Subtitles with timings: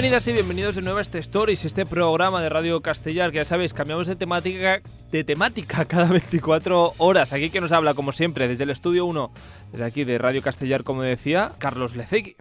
[0.00, 3.44] Bienvenidas y bienvenidos de nuevo a este Stories, este programa de Radio Castellar, que ya
[3.44, 4.80] sabéis, cambiamos de temática,
[5.12, 7.34] de temática cada 24 horas.
[7.34, 9.30] Aquí que nos habla, como siempre, desde el estudio 1,
[9.72, 12.34] desde aquí de Radio Castellar, como decía, Carlos Lecegui.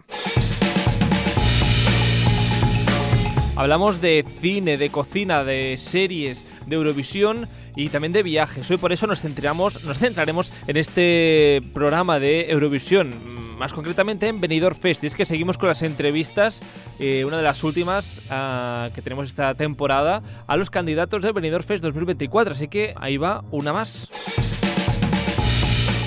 [3.57, 7.45] Hablamos de cine, de cocina, de series, de Eurovisión
[7.75, 8.71] y también de viajes.
[8.71, 13.13] Hoy por eso nos centramos, nos centraremos en este programa de Eurovisión,
[13.59, 15.03] más concretamente en Benidorm Fest.
[15.03, 16.61] Y es que seguimos con las entrevistas,
[16.97, 21.63] eh, una de las últimas ah, que tenemos esta temporada, a los candidatos de Benidorm
[21.63, 22.53] Fest 2024.
[22.53, 24.09] Así que ahí va una más.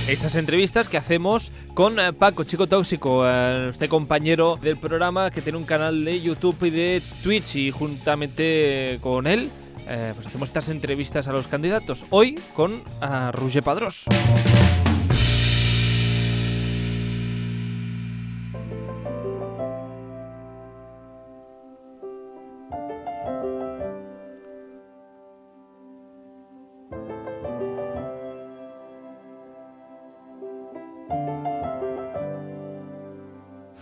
[0.08, 5.42] Estas entrevistas que hacemos con eh, Paco, chico tóxico, eh, este compañero del programa que
[5.42, 9.50] tiene un canal de YouTube y de Twitch y juntamente con él
[10.14, 12.04] pues hacemos estas entrevistas a los candidatos.
[12.10, 14.06] Hoy con uh, Roger Padrós.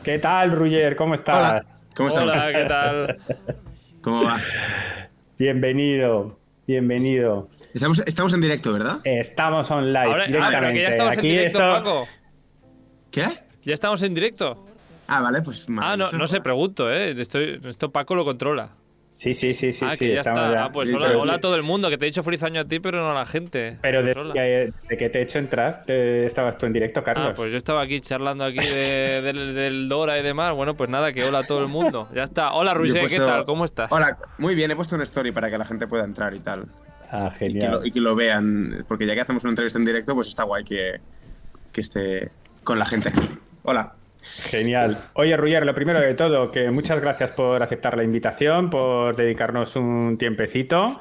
[0.04, 0.96] ¿Qué tal, Ruger?
[0.96, 1.36] ¿Cómo estás?
[1.36, 2.22] Hola, ¿cómo estás?
[2.24, 3.18] Hola, ¿qué tal?
[4.02, 4.40] ¿Cómo va?
[5.38, 7.48] Bienvenido, bienvenido.
[7.74, 9.00] Estamos, estamos en directo, ¿verdad?
[9.04, 10.74] Estamos online Ahora, ah, directamente.
[10.74, 12.08] que ya estamos Aquí en directo, esto- Paco.
[13.10, 13.24] ¿Qué?
[13.64, 14.66] Ya estamos en directo.
[15.06, 17.10] Ah, vale, pues Ah, no, no sé, pregunto, ¿eh?
[17.20, 18.70] Estoy, esto Paco lo controla.
[19.12, 20.52] Sí, sí, sí, sí, ah, sí, ya estamos está.
[20.54, 20.64] ya.
[20.64, 22.80] Ah, pues hola, a todo el mundo, que te he dicho feliz año a ti,
[22.80, 23.76] pero no a la gente.
[23.82, 27.04] Pero Pues de, que, de que te he hecho entrar, te- estabas tú en directo,
[27.04, 27.26] Carlos.
[27.30, 30.54] Ah, pues yo estaba aquí charlando aquí de- del, del Dora y demás.
[30.54, 32.08] Bueno, pues nada, que hola a todo el mundo.
[32.14, 32.54] Ya está.
[32.54, 33.44] Hola, Roger, ¿qué tal?
[33.44, 33.92] ¿Cómo estás?
[33.92, 36.64] Hola, muy bien, he puesto una story para que la gente pueda entrar y tal.
[37.12, 37.72] Ah, Y que, genial.
[37.72, 40.44] lo, y que lo vean, porque ya que hacemos una entrevista en directo, pues está
[40.44, 41.00] guay que,
[41.72, 42.30] que esté
[42.64, 43.28] con la gente aquí.
[43.64, 43.96] Hola.
[44.22, 44.98] Genial.
[45.14, 49.76] Oye, Ruger, lo primero de todo, que muchas gracias por aceptar la invitación, por dedicarnos
[49.76, 50.98] un tiempecito.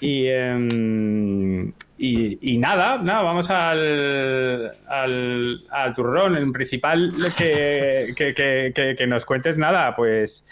[0.00, 6.36] Y, em, y, nada, nada, vamos al, al, turrón.
[6.36, 10.44] En principal, que, que, que- nos cuentes nada, pues,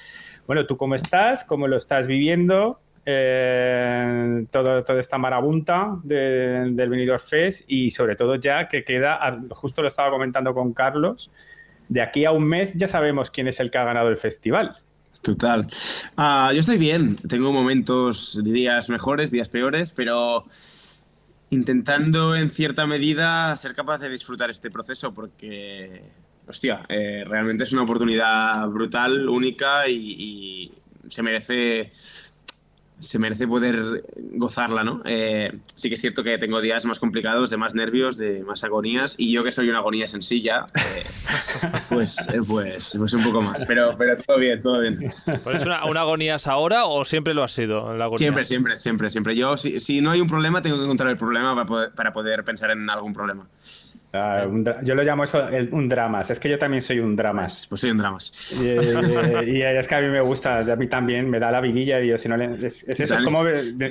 [0.47, 6.89] bueno, tú cómo estás, cómo lo estás viviendo, eh, todo, toda esta marabunta de- del
[6.91, 11.31] Benidorm Fest y sobre todo ya que queda, justo lo estaba comentando con Carlos,
[11.91, 14.77] de aquí a un mes ya sabemos quién es el que ha ganado el festival.
[15.23, 15.67] Total.
[16.17, 17.17] Ah, yo estoy bien.
[17.29, 20.47] Tengo momentos, días mejores, días peores, pero
[21.51, 26.05] intentando en cierta medida ser capaz de disfrutar este proceso porque,
[26.47, 31.93] hostia, eh, realmente es una oportunidad brutal, única y, y se merece
[33.01, 35.03] se merece poder gozarla, ¿no?
[35.05, 38.63] Eh, sí que es cierto que tengo días más complicados, de más nervios, de más
[38.65, 41.05] agonías, y yo que soy una agonía sencilla, eh,
[41.89, 43.65] pues, eh, pues, pues un poco más.
[43.67, 45.13] Pero, pero todo bien, todo bien.
[45.43, 48.19] ¿Pues ¿Es una, una agonías ahora o siempre lo ha sido la agonía?
[48.19, 49.37] Siempre, siempre, siempre, siempre.
[49.37, 52.13] Yo, si, si no hay un problema, tengo que encontrar el problema para poder, para
[52.13, 53.47] poder pensar en algún problema.
[54.13, 56.31] Ah, un yo lo llamo eso el- un dramas.
[56.31, 57.67] Es que yo también soy un dramas.
[57.69, 58.33] Pues, pues soy un dramas.
[58.61, 61.99] Y, y es que a mí me gusta, a mí también me da la vidilla.
[61.99, 63.43] Digo, si no le- es, es eso, es como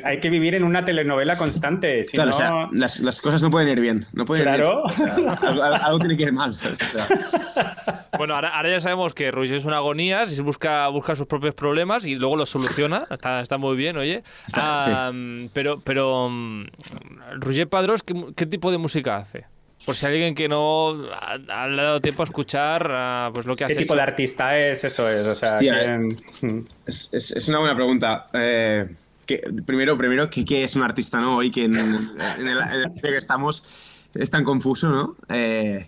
[0.03, 2.03] hay que vivir en una telenovela constante.
[2.03, 4.06] Si claro, no, o sea, las, las cosas no pueden ir bien.
[4.13, 4.84] No pueden ir- Claro.
[4.84, 6.81] o sea, algo, algo tiene que ir mal, ¿sabes?
[6.81, 10.88] O sea, Bueno, ahora, ahora ya sabemos que Roger es una agonías y se busca,
[10.90, 13.07] busca sus propios problemas y luego los soluciona.
[13.09, 14.24] Está, está muy bien, oye.
[14.46, 15.50] Está, sí.
[15.53, 16.66] Pero, pero mm,
[17.40, 19.46] Roger Padrós, ¿qué, qué tipo de música hace?
[19.86, 23.64] Por si alguien que no ha, ha dado tiempo a escuchar ah, pues lo que
[23.66, 23.74] hace.
[23.76, 24.84] ¿Qué tipo de artista es?
[24.84, 25.26] Eso es.
[25.26, 25.98] O sea, Hostia,
[26.40, 28.28] ¿quién- es, es- es una buena pregunta.
[28.34, 28.88] Eh,
[29.26, 31.38] que- primero, primero ¿qué, qué es un artista, no?
[31.38, 35.16] Hoy que en, en el, en el que estamos es tan confuso, ¿no?
[35.30, 35.88] Eh,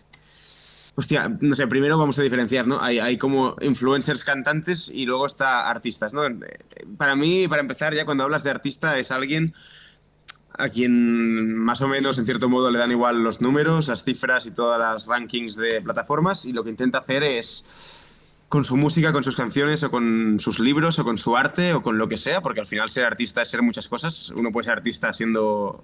[0.95, 2.81] hostia, no sé, primero vamos a diferenciar, ¿no?
[2.81, 6.25] Hay, hay como influencers cantantes y luego está artistas, ¿no?
[6.27, 6.33] Eh,
[6.97, 9.53] Para mí, para empezar, ya cuando hablas de artista es alguien
[10.57, 14.45] a quien más o menos, en cierto modo, le dan igual los números, las cifras
[14.45, 17.65] y todas las rankings de plataformas y lo que intenta hacer es
[18.49, 21.81] con su música, con sus canciones o con sus libros o con su arte o
[21.81, 24.29] con lo que sea, porque al final ser artista es ser muchas cosas.
[24.31, 25.83] Uno puede ser artista siendo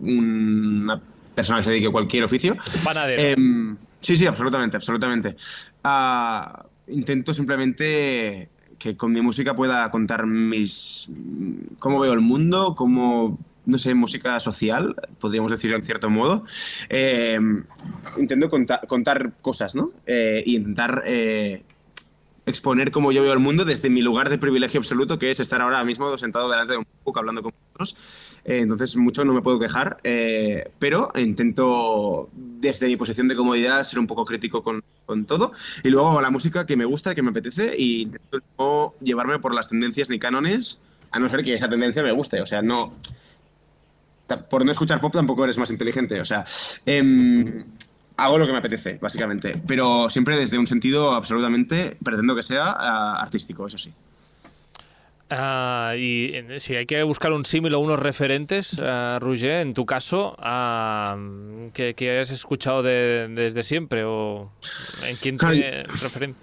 [0.00, 1.00] una
[1.34, 2.58] persona que se dedique a cualquier oficio.
[2.84, 3.22] Panadero.
[3.22, 5.34] Em, sí, sí, absolutamente, absolutamente.
[5.82, 11.08] Ah, intento simplemente que con mi música pueda contar mis
[11.78, 16.44] cómo veo el mundo, cómo no sé, música social, podríamos decirlo en cierto modo.
[16.88, 17.38] Eh,
[18.18, 19.90] intento conta- contar cosas, ¿no?
[20.06, 21.62] Eh, intentar eh,
[22.46, 25.62] exponer cómo yo veo el mundo desde mi lugar de privilegio absoluto, que es estar
[25.62, 28.38] ahora mismo sentado delante de un book hablando con vosotros.
[28.44, 33.82] eh, entonces mucho no me puedo quejar, eh, pero intento desde mi posición de comodidad
[33.84, 35.52] ser un poco crítico con, con todo
[35.82, 39.38] y luego hago la música que me gusta, que me apetece y intento no llevarme
[39.38, 40.80] por las tendencias ni cánones,
[41.12, 42.92] a no ser que esa tendencia me guste, o sea, no...
[44.50, 46.44] Por no escuchar pop tampoco eres más inteligente, o sea...
[46.86, 47.62] em,
[48.16, 52.70] hago lo que me apetece, básicamente, pero siempre desde un sentido absolutamente, pretendo que sea
[53.20, 53.92] artístico, eso sí.
[55.30, 58.76] Ah, y si hay que buscar un símil o unos referentes,
[59.20, 61.16] Roger, en tu caso, ah,
[61.72, 64.50] que, que has escuchado de- desde siempre o
[65.06, 66.38] en quién Claro, te referente.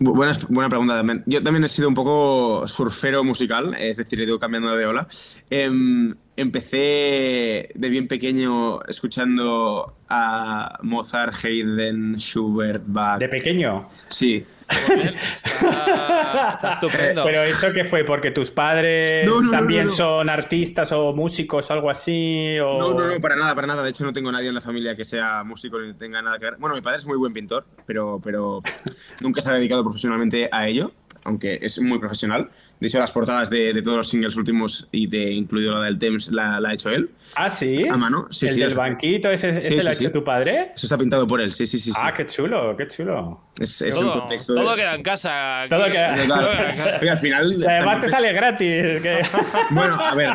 [0.00, 1.22] Bu- Buena, buena pregunta también.
[1.26, 5.06] Yo también he sido un poco surfero musical, es decir, he ido cambiando de ola.
[5.50, 13.18] Em, empecé de bien pequeño escuchando a Mozart, Haydn, Schubert, Bach.
[13.18, 13.88] De pequeño.
[14.08, 14.44] Sí.
[14.70, 17.24] Está, está estupendo.
[17.24, 19.96] Pero eso que fue porque tus padres No, no, no, también no, no.
[19.96, 22.58] son artistas o músicos o algo así.
[22.60, 22.78] O...
[22.78, 23.82] No, no, no, para nada, para nada.
[23.82, 26.46] De hecho, no tengo nadie en la familia que sea músico ni tenga nada que
[26.46, 26.56] ver.
[26.58, 28.60] Bueno, mi padre es muy buen pintor, pero, pero
[29.20, 30.92] nunca se ha dedicado profesionalmente a ello,
[31.30, 32.50] aunque es muy profesional.
[32.80, 35.98] De hecho, las portadas de, de todos los singles últimos y de incluido la del
[35.98, 37.10] Thames la, la ha hecho él.
[37.36, 37.86] Ah, sí.
[37.88, 40.04] A mano, sí, El sí, del es- banquito, ese, ese Sí, lo sí, ha sí.
[40.04, 40.72] hecho tu padre.
[40.74, 41.90] Eso está pintado por él, sí, sí, sí.
[41.92, 41.98] sí.
[42.02, 43.40] Ah, qué chulo, qué chulo.
[43.58, 45.66] Es, es un todo, de- todo queda en casa.
[45.68, 46.28] Todo queda- Total.
[46.28, 46.98] Todo queda en casa.
[47.00, 47.64] Oye, al final.
[47.68, 48.66] Además te sale gratis.
[49.02, 49.22] que-
[49.70, 50.30] Bueno, a ver.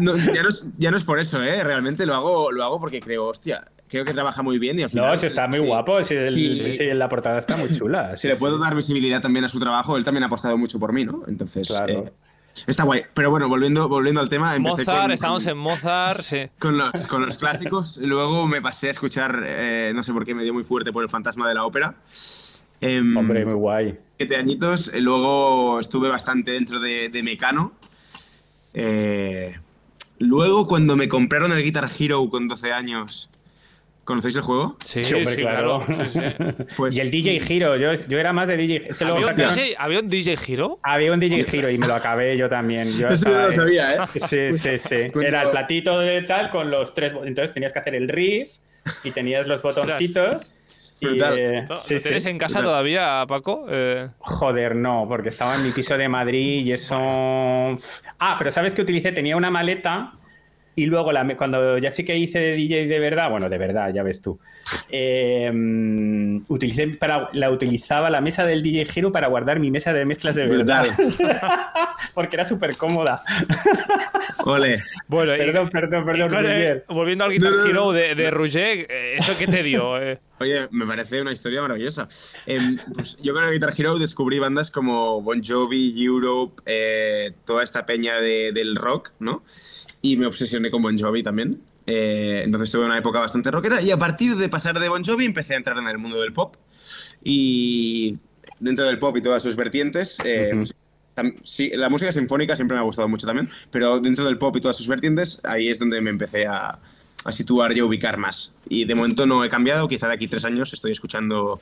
[0.00, 1.62] no, ya, no es, ya no es por eso, ¿eh?
[1.64, 4.90] Realmente lo hago, lo hago porque creo, hostia, creo que trabaja muy bien y al
[4.90, 5.12] final.
[5.14, 5.64] No, sí, está muy sí.
[5.66, 6.02] guapo.
[6.04, 6.72] Sí, el- Sí.
[6.76, 8.12] sí, la portada está muy chula.
[8.16, 8.40] Si sí, le sí.
[8.40, 11.22] puedo dar visibilidad también a su trabajo, él también ha apostado mucho por mí, ¿no?
[11.26, 11.66] Entonces.
[11.68, 11.92] Claro.
[12.06, 12.12] eh,
[12.66, 13.02] está guay.
[13.14, 14.54] Pero bueno, volviendo, volviendo al tema.
[14.56, 16.38] empecé Mozart, con- estamos con- en Mozart, sí.
[16.58, 17.96] Con los, con los clásicos.
[18.02, 21.02] Luego me pasé a escuchar, eh, no sé por qué me dio muy fuerte por
[21.02, 21.96] el fantasma de la ópera.
[22.80, 23.98] Em, Hombre, muy guay.
[24.18, 24.88] siete añitos.
[24.94, 27.72] eh, Luego estuve bastante dentro de, de Mecano.
[28.74, 29.58] Eh,
[30.18, 33.30] luego, cuando me compraron el Guitar Hero con 12 años.
[34.08, 34.78] ¿Conocéis el juego?
[34.86, 35.84] Sí, Sí, hombre, sí, claro.
[35.84, 36.08] claro.
[36.08, 36.64] sí, sí.
[36.78, 38.86] Pues- y el DJ Giro, yo, yo era más de DJ.
[38.88, 40.78] Es que luego ¿Había, un DJ, ¿Había un DJ Giro?
[40.82, 42.90] Había un DJ Giro y me lo acabé yo también.
[42.96, 43.98] Yo Eso no lo sabía, ¿eh?
[44.26, 44.96] Sí, sí, sí.
[45.12, 47.12] Cuando- Era el platito de tal con los tres.
[47.22, 48.50] Entonces tenías que hacer el riff
[49.04, 50.54] y tenías los botoncitos.
[51.00, 52.28] Y, eh, ¿Lo sí, tienes sí.
[52.30, 52.70] en casa Brutal.
[52.72, 53.66] todavía, Paco?
[53.70, 56.96] Eh, Joder, no, porque estaba en mi piso de Madrid y eso.
[56.98, 59.12] Ah, pero ¿sabes qué utilicé?
[59.12, 60.14] Tenía una maleta
[60.82, 63.58] y luego la me- cuando ya sí que hice de DJ de verdad, bueno, de
[63.58, 64.38] verdad, ya ves tú.
[64.90, 65.50] eh,
[66.48, 70.34] utilicé para, la utilizaba la mesa del DJ Giro para guardar mi mesa de mezclas
[70.34, 70.86] de verdad.
[72.14, 73.22] Porque era súper cómoda.
[74.44, 74.82] Ole.
[75.08, 77.70] bueno, y- Perdón, perdón, perdón, volviendo al Guitar No, no, no.
[77.70, 80.00] Hero de, de Roger, eh, ¿eso qué te dio?
[80.00, 80.18] eh?
[80.40, 82.08] Oye, me parece una historia maravillosa.
[82.46, 87.62] Em, pues yo con el Guitar Hero descubrí bandas como Bon Jovi, Europe, eh, toda
[87.64, 89.42] esta peña de- del rock, ¿no?
[90.02, 91.60] Y me obsesioné con Bon Jovi también.
[91.86, 95.24] Eh, entonces tuve una época bastante rockera y a partir de pasar de Bon Jovi
[95.24, 96.54] empecé a entrar en el mundo del pop.
[97.24, 98.18] Y
[98.60, 100.56] dentro del pop y todas sus vertientes, eh, Ujú.
[100.58, 100.74] pues,
[101.16, 104.54] tam- sí, la música sinfónica siempre me ha gustado mucho también, pero dentro del pop
[104.56, 106.78] y todas sus vertientes, ahí es donde me empecé a,
[107.24, 108.54] a situar y a ubicar más.
[108.68, 111.60] Y de momento no he cambiado, quizá de aquí tres años estoy escuchando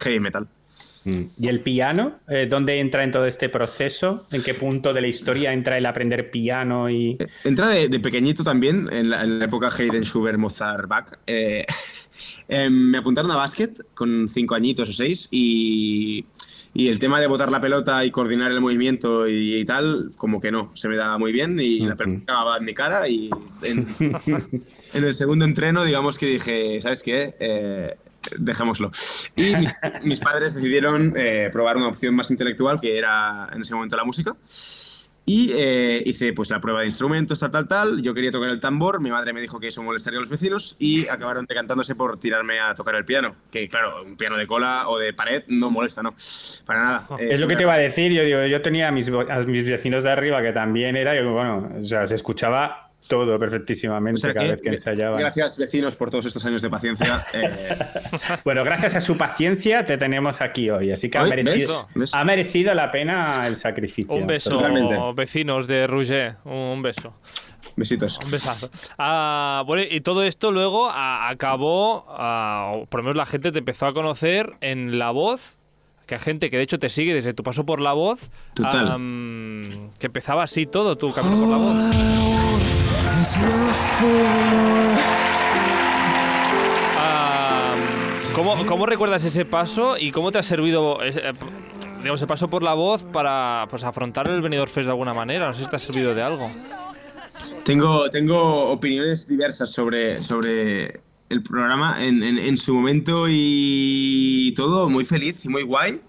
[0.00, 0.48] heavy metal.
[1.06, 2.18] ¿Y el piano?
[2.28, 4.26] Eh, ¿Dónde entra en todo este proceso?
[4.32, 6.90] ¿En qué punto de la historia entra el aprender piano?
[6.90, 11.12] y Entra de, de pequeñito también, en la, en la época Haydn, Schubert, Mozart, Bach.
[11.26, 11.64] Eh,
[12.48, 16.24] em, me apuntaron a básquet con cinco añitos o seis y,
[16.72, 20.40] y el tema de botar la pelota y coordinar el movimiento y, y tal, como
[20.40, 23.30] que no, se me daba muy bien y la pelota acababa en mi cara y
[23.62, 23.86] en,
[24.94, 27.96] en el segundo entreno digamos que dije, ¿sabes qué?
[28.38, 28.90] Dejémoslo.
[29.36, 29.66] Y mi-
[30.02, 34.04] mis padres decidieron eh, probar una opción más intelectual que era en ese momento la
[34.04, 34.34] música.
[35.26, 38.02] Y eh, hice pues la prueba de instrumentos, tal, tal, tal.
[38.02, 40.76] Yo quería tocar el tambor, mi madre me dijo que eso molestaría a los vecinos
[40.78, 43.34] y acabaron decantándose por tirarme a tocar el piano.
[43.50, 46.14] Que claro, un piano de cola o de pared no molesta, ¿no?
[46.66, 47.06] Para nada.
[47.18, 49.38] Eh, Es lo que te iba a decir, yo digo, yo tenía a mis, a
[49.46, 54.18] mis vecinos de arriba que también era, y bueno, o sea, se escuchaba todo perfectísimamente
[54.18, 55.18] O sea cada que, vez que ensayaban.
[55.20, 57.24] Gracias vecinos por todos estos años de paciencia.
[57.34, 57.76] Eh,
[58.44, 62.74] Bueno, gracias a su paciencia te tenemos aquí hoy, así que ha merecido, ha merecido
[62.74, 64.14] la pena el sacrificio.
[64.14, 64.96] Un beso, Totalmente.
[65.14, 66.36] vecinos de Roger.
[66.44, 67.14] Un beso.
[67.76, 68.18] besitos.
[68.24, 68.70] Un besazo.
[68.98, 73.50] Ah, bueno, y todo esto luego a- acabó, ah, o por lo menos la gente
[73.52, 75.58] te empezó a conocer en La Voz,
[76.06, 78.92] que hay gente que de hecho te sigue desde tu paso por La Voz, Total.
[78.92, 79.62] am,
[79.98, 82.73] que empezaba así todo tu camino por La Voz.
[88.34, 91.32] ¿Cómo, cómo recuerdas ese paso y cómo te ha servido ese, eh,
[91.98, 95.46] digamos, ese paso por La Voz para pues, afrontar el Benidorm Fest de alguna manera?
[95.46, 96.50] No sé si te ha servido de algo.
[97.64, 101.00] Tengo, tengo opiniones diversas sobre, sobre
[101.30, 106.00] el programa en, en, en su momento y todo muy feliz y muy guay.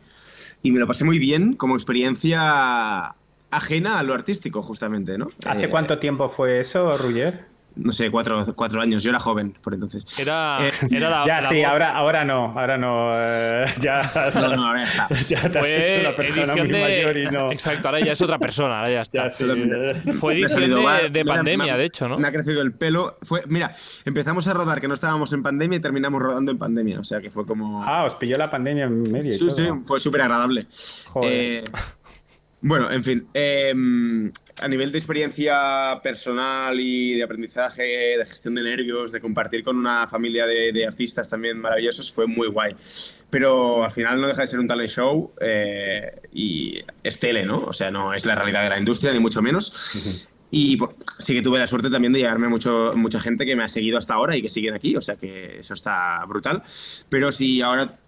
[0.63, 3.15] Y me lo pasé muy bien como experiencia
[3.57, 5.27] ajena a lo artístico, justamente, ¿no?
[5.45, 7.53] ¿Hace Eh, cuánto tiempo fue eso, Ruller?
[7.77, 9.03] No sé, cuatro, cuatro años.
[9.03, 10.05] Yo era joven por entonces.
[10.17, 11.65] Era, Eh, era la, ya, la sí, voz.
[11.65, 13.11] ahora, ahora no, ahora no.
[13.17, 15.07] eh, ya, has- No, no, ahora ya está.
[15.27, 16.81] ya te has hecho Fue una persona muy de.
[16.81, 17.51] mayor y no.
[17.51, 19.23] Exacto, ahora ya es otra persona, ahora ya está.
[19.23, 19.91] Ya, sí, Totalmente.
[20.09, 22.17] eh, Fue edición de, de pandemia, me- de hecho, ¿no?
[22.17, 23.17] Me ha crecido el pelo.
[23.23, 27.01] Fue, mira, empezamos a rodar que no estábamos en pandemia y terminamos rodando en pandemia.
[27.01, 27.83] O sea que fue como.
[27.83, 29.33] Ah, os pilló la pandemia en medio.
[29.33, 29.49] sí, todo.
[29.49, 30.67] sí, fue súper agradable.
[31.07, 31.29] Joder.
[31.33, 31.63] Eh,
[32.67, 33.27] bueno, en fin.
[33.33, 33.73] eh,
[34.61, 37.83] a nivel de experiencia personal y de aprendizaje,
[38.17, 42.25] de gestión de nervios, de compartir con una familia de, de artistas también maravillosos, fue
[42.25, 42.75] muy guay.
[43.29, 47.59] Pero al final no deja de ser un talent show eh, y es tele, ¿no?
[47.59, 50.27] O sea, no es la realidad de la industria, ni mucho menos.
[50.51, 53.63] Y po- sí que tuve la suerte también de llegarme mucho, mucha gente que me
[53.63, 56.63] ha seguido hasta ahora y que siguen aquí, o sea que eso está brutal.
[57.09, 57.99] Pero si ahora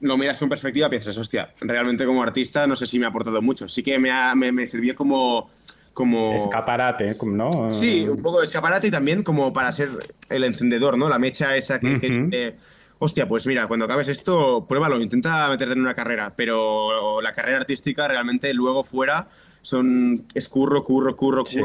[0.00, 3.40] lo miras con perspectiva, piensas, hostia, realmente como artista no sé si me ha aportado
[3.42, 3.68] mucho.
[3.68, 5.50] Sí que me, ha- me, me sirvió como...
[5.92, 7.72] como Escaparate, ¿no?
[7.74, 9.90] Sí, un poco de escaparate y también como para ser
[10.28, 11.08] el encendedor, ¿no?
[11.08, 11.98] La mecha esa que,
[12.30, 12.56] que
[12.98, 17.58] hostia, pues mira, cuando acabes esto, pruébalo, intenta meterte en una carrera, pero la carrera
[17.58, 19.28] artística realmente luego fuera
[19.62, 21.60] son es curro, curro, curro, Sí.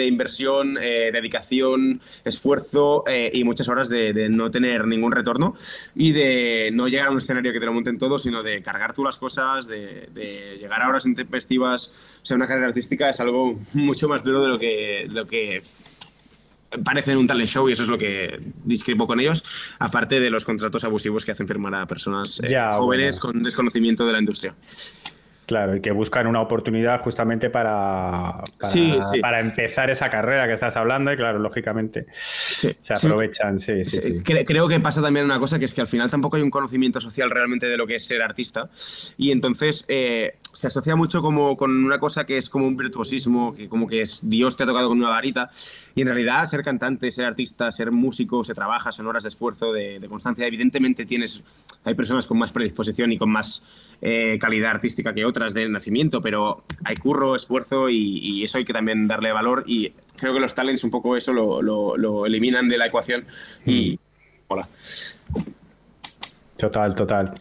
[0.00, 5.54] De inversión, eh, dedicación, esfuerzo eh, y muchas horas de, de no tener ningún retorno
[5.94, 8.92] y de no llegar a un escenario que te lo monten todo, sino de cargar
[8.94, 12.18] tú las cosas, de, de llegar a horas intempestivas.
[12.22, 15.62] O sea, una carrera artística es algo mucho más duro de lo que, lo que
[16.84, 19.42] parece en un talent show y eso es lo que discrepo con ellos,
[19.78, 23.34] aparte de los contratos abusivos que hacen firmar a personas eh, Ya, jóvenes bueno.
[23.34, 24.54] con desconocimiento de la industria.
[25.50, 29.18] Claro, y que buscan una oportunidad justamente para, para, Sí, sí.
[29.18, 33.72] para empezar esa carrera que estás hablando y claro, lógicamente Sí, se aprovechan, sí.
[34.22, 36.50] Cre- Creo que pasa también una cosa que es que al final tampoco hay un
[36.50, 38.70] conocimiento social realmente de lo que es ser artista
[39.16, 43.52] y entonces eh, se asocia mucho como con una cosa que es como un virtuosismo,
[43.52, 45.50] que como que es Dios te ha tocado con una varita
[45.96, 49.72] y en realidad ser cantante, ser artista, ser músico, se trabaja, son horas de esfuerzo,
[49.72, 50.46] de, de constancia.
[50.46, 51.42] Evidentemente tienes,
[51.82, 53.64] hay personas con más predisposición y con más
[54.02, 58.64] eh, calidad artística que otras de nacimiento, pero hay curro, esfuerzo y, y eso hay
[58.64, 62.26] que también darle valor y creo que los talents un poco eso lo, lo- lo
[62.26, 63.24] eliminan de la ecuación
[63.66, 63.98] y...
[64.48, 64.68] Hola.
[66.56, 67.40] Total, total.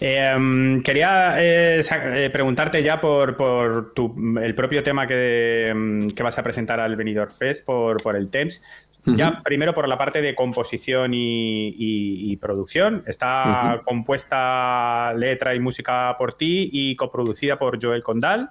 [0.00, 6.22] Eh, quería eh, eh, preguntarte ya por, por tu- el propio tema que, mm, que
[6.22, 8.62] vas a presentar al Benidorm Fest, por, por el TEMS.
[9.04, 13.02] Ya primero por la parte de composición y, y- y producción.
[13.06, 18.50] Está compuesta letra y música por ti y coproducida por Joel Condal.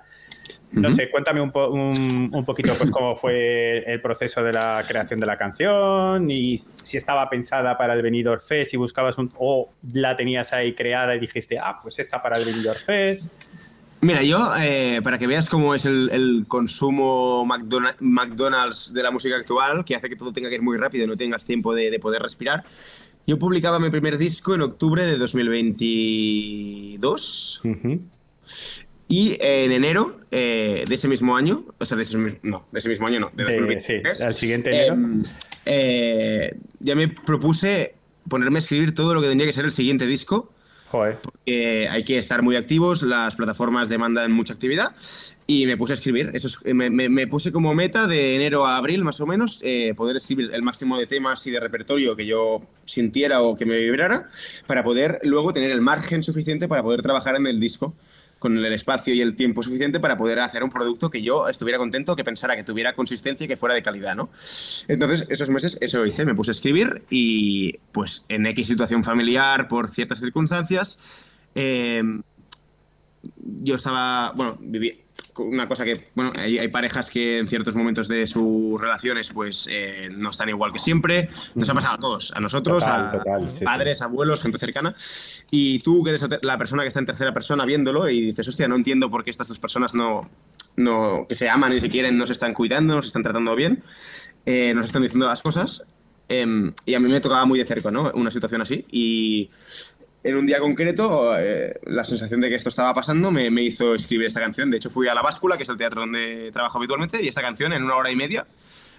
[0.95, 5.19] Sé, cuéntame un, po- un- un poquito pues, cómo fue el proceso de la creación
[5.19, 9.31] de la canción y si estaba pensada para el Benidorm Fest, si buscabas un...
[9.37, 13.33] o la tenías ahí creada y dijiste, ah, pues esta para el Benidorm Fest.
[14.01, 19.11] Mira, yo, eh, para que veas cómo es el, el consumo McDona- McDonald's de la
[19.11, 21.75] música actual, que hace que todo tenga que ir muy rápido y no tengas tiempo
[21.75, 22.63] de, de poder respirar,
[23.27, 28.01] yo publicaba mi primer disco en octubre de 2022 Ujú.
[29.07, 32.89] y en enero eh, de ese mismo año, o sea, de ese, no, de ese
[32.89, 34.93] mismo año no, de De- 2023, sí, al siguiente enero.
[34.95, 35.23] em,
[35.65, 37.93] eh, ya me propuse
[38.27, 40.50] ponerme a escribir todo lo que tendría que ser el siguiente disco.
[40.91, 41.17] Joder.
[41.89, 44.93] Hay que estar muy activos, las plataformas demandan mucha actividad
[45.47, 46.31] y me puse a escribir.
[46.33, 49.59] Eso es- me, me- me puse como meta de enero a abril más o menos
[49.61, 53.65] eh, poder escribir el máximo de temas y de repertorio que yo sintiera o que
[53.65, 54.27] me vibrara
[54.67, 57.95] para poder luego tener el margen suficiente para poder trabajar en el disco
[58.41, 61.77] con el espacio y el tiempo suficiente para poder hacer un producto que yo estuviera
[61.77, 64.31] contento, que pensara que tuviera consistencia y que fuera de calidad, ¿no?
[64.87, 69.67] Entonces, esos meses, eso hice, me puse a escribir y pues en X situación familiar,
[69.67, 72.01] por ciertas circunstancias, eh,
[73.45, 75.00] yo estaba, bueno, viví con
[75.37, 79.67] una cosa que, bueno, hay, hay parejas que en ciertos momentos de sus relaciones pues
[79.71, 81.29] eh, no están igual que siempre.
[81.55, 84.93] Nos ha pasado a todos, a nosotros, Total, a total, sí, padres, abuelos, gente cercana.
[85.49, 88.67] Y tú que eres la persona que está en tercera persona viéndolo y dices, hostia,
[88.67, 90.29] no entiendo por qué estas dos personas no,
[90.75, 93.55] no que se aman y se quieren, no se están cuidando, no se están tratando
[93.55, 93.83] bien,
[94.45, 95.83] eh, nos están diciendo las cosas.
[96.29, 98.09] Em, y a mí me tocaba muy de cerca, ¿no?
[98.13, 98.85] Una situación así.
[98.89, 99.49] Y
[100.23, 103.93] en un día concreto, eh, la sensación de que esto estaba pasando me, me hizo
[103.95, 104.69] escribir esta canción.
[104.69, 107.41] De hecho, fui a La Báscula, que es el teatro donde trabajo habitualmente, y esta
[107.41, 108.45] canción en una hora y media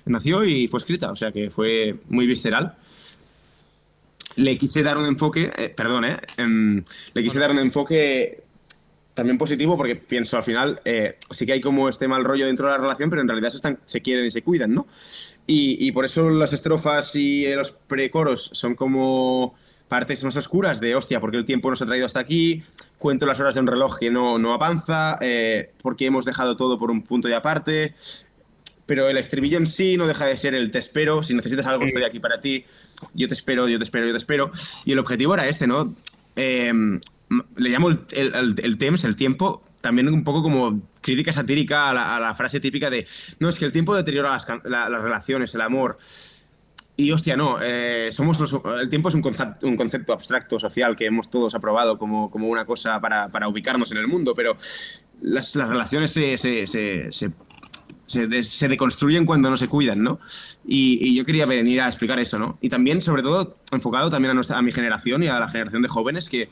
[0.05, 1.11] nació y fue escrita.
[1.11, 2.76] O sea que fue muy visceral.
[4.37, 8.43] Le quise dar un enfoque, eh, perdón, eh, em, le quise dar un enfoque
[9.12, 12.67] también positivo porque pienso al final, eh, sí que hay como este mal rollo dentro
[12.67, 14.87] de la relación, pero en realidad se, están, se quieren y se cuidan, ¿no?
[15.47, 19.55] Y, y por eso las estrofas y los precoros son como
[19.92, 22.62] partes más oscuras de, hostia, porque el tiempo nos ha traído hasta aquí,
[22.96, 26.78] cuento las horas de un reloj que no, no avanza, eh, porque hemos dejado todo
[26.78, 27.94] por un punto y aparte,
[28.87, 31.84] pero el estribillo en sí no deja de ser el te espero, si necesitas algo
[31.84, 32.64] estoy aquí para ti,
[33.12, 34.50] yo te espero, yo te espero, yo te espero,
[34.87, 35.94] y el objetivo era este, ¿no?
[36.37, 36.72] Eh,
[37.56, 41.92] le llamo el, el, el, TEMS, el tiempo, también un poco como crítica satírica a
[41.92, 43.06] la, a la frase típica de,
[43.40, 45.99] no, es que el tiempo deteriora las, la, las relaciones, el amor.
[46.96, 50.94] Y hostia, no, eh, somos los, el tiempo es un concepto, un concepto, abstracto, social,
[50.94, 54.54] que hemos todos aprobado como, como una cosa para, para, ubicarnos en el mundo, pero
[55.22, 60.20] las, las relaciones se, se, se, se, de, se, deconstruyen cuando no se cuidan, ¿no?
[60.66, 62.58] Y, y, yo quería venir a explicar eso, ¿no?
[62.61, 65.80] Y también, sobre todo, enfocado también a, nuestra, a mi generación y a la generación
[65.80, 66.50] de jóvenes que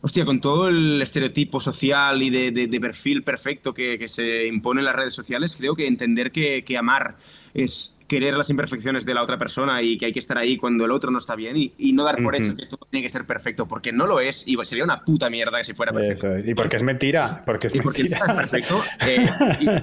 [0.00, 4.46] hostia, con todo el estereotipo social y de, de, de perfil perfecto que, que, se
[4.46, 7.16] impone en las redes sociales, creo que entender que, que, amar
[7.54, 10.86] es querer las imperfecciones de la otra persona y que hay que estar ahí cuando
[10.86, 12.42] el otro no está bien y, y no dar por uh -huh.
[12.42, 15.30] hecho que todo tiene que ser perfecto, porque no lo es y sería una puta
[15.30, 16.34] mierda que si fuera perfecto.
[16.34, 17.42] Eso, y porque es mentira.
[17.44, 18.24] Porque es y porque mentira.
[18.26, 18.82] es perfecto.
[19.06, 19.26] Eh,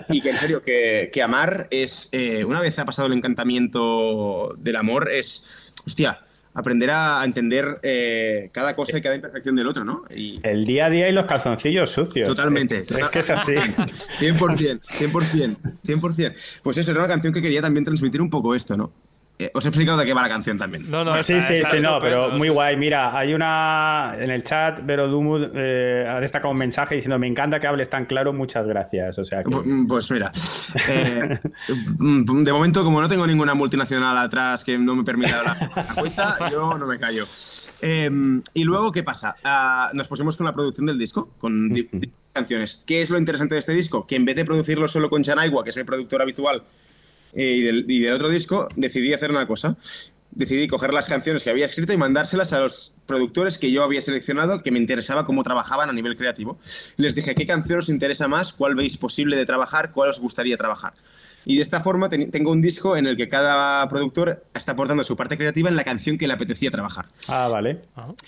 [0.09, 3.13] y, y, que en serio, que, que amar es, eh, una vez ha pasado el
[3.13, 5.45] encantamiento del amor, es,
[5.85, 6.24] hostia,
[6.55, 10.03] aprender a entender eh, cada cosa y cada imperfección del otro, ¿no?
[10.09, 10.39] Y...
[10.41, 12.27] El día a día y los calzoncillos sucios.
[12.27, 12.77] Totalmente.
[12.77, 13.53] Es, es que es así.
[13.53, 16.61] 100%, 100%, 100%.
[16.63, 18.91] Pues eso, era una canción que quería también transmitir un poco esto, ¿no?
[19.37, 20.89] Eh, os he explicado de qué va la canción también.
[20.89, 22.77] No, no, sí, está, sí, está sí, no, pero muy guay.
[22.77, 27.27] Mira, hay una en el chat, Vero Dumud eh, ha destacado un mensaje diciendo: Me
[27.27, 29.17] encanta que hables tan claro, muchas gracias.
[29.19, 29.49] O sea, que...
[29.87, 30.31] Pues mira,
[30.87, 35.93] eh, de momento, como no tengo ninguna multinacional atrás que no me permita la, la
[35.93, 37.27] cuenta, yo no me callo.
[37.81, 38.09] Eh,
[38.53, 39.35] y luego, ¿qué pasa?
[39.43, 41.71] Uh, nos pusimos con la producción del disco, con
[42.33, 42.83] canciones.
[42.85, 44.07] ¿Qué es lo interesante de este disco?
[44.07, 46.63] Que en vez de producirlo solo con Chanaigua, que es mi productor habitual,
[47.35, 49.77] eh, y, del, y, del, otro disco decidí hacer una cosa.
[50.31, 54.01] Decidí coger las canciones que había escrito y mandárselas a los productores que yo había
[54.01, 56.57] seleccionado que me interesaba cómo trabajaban a nivel creativo.
[56.97, 58.53] Les dije, ¿qué canción os interesa más?
[58.53, 59.91] ¿Cuál veis posible de trabajar?
[59.91, 60.93] ¿Cuál os gustaría trabajar?
[61.45, 65.15] Y de esta forma tengo un disco en el que cada productor está aportando su
[65.15, 67.05] parte creativa en la canción que le apetecía trabajar.
[67.27, 67.81] Ah, vale.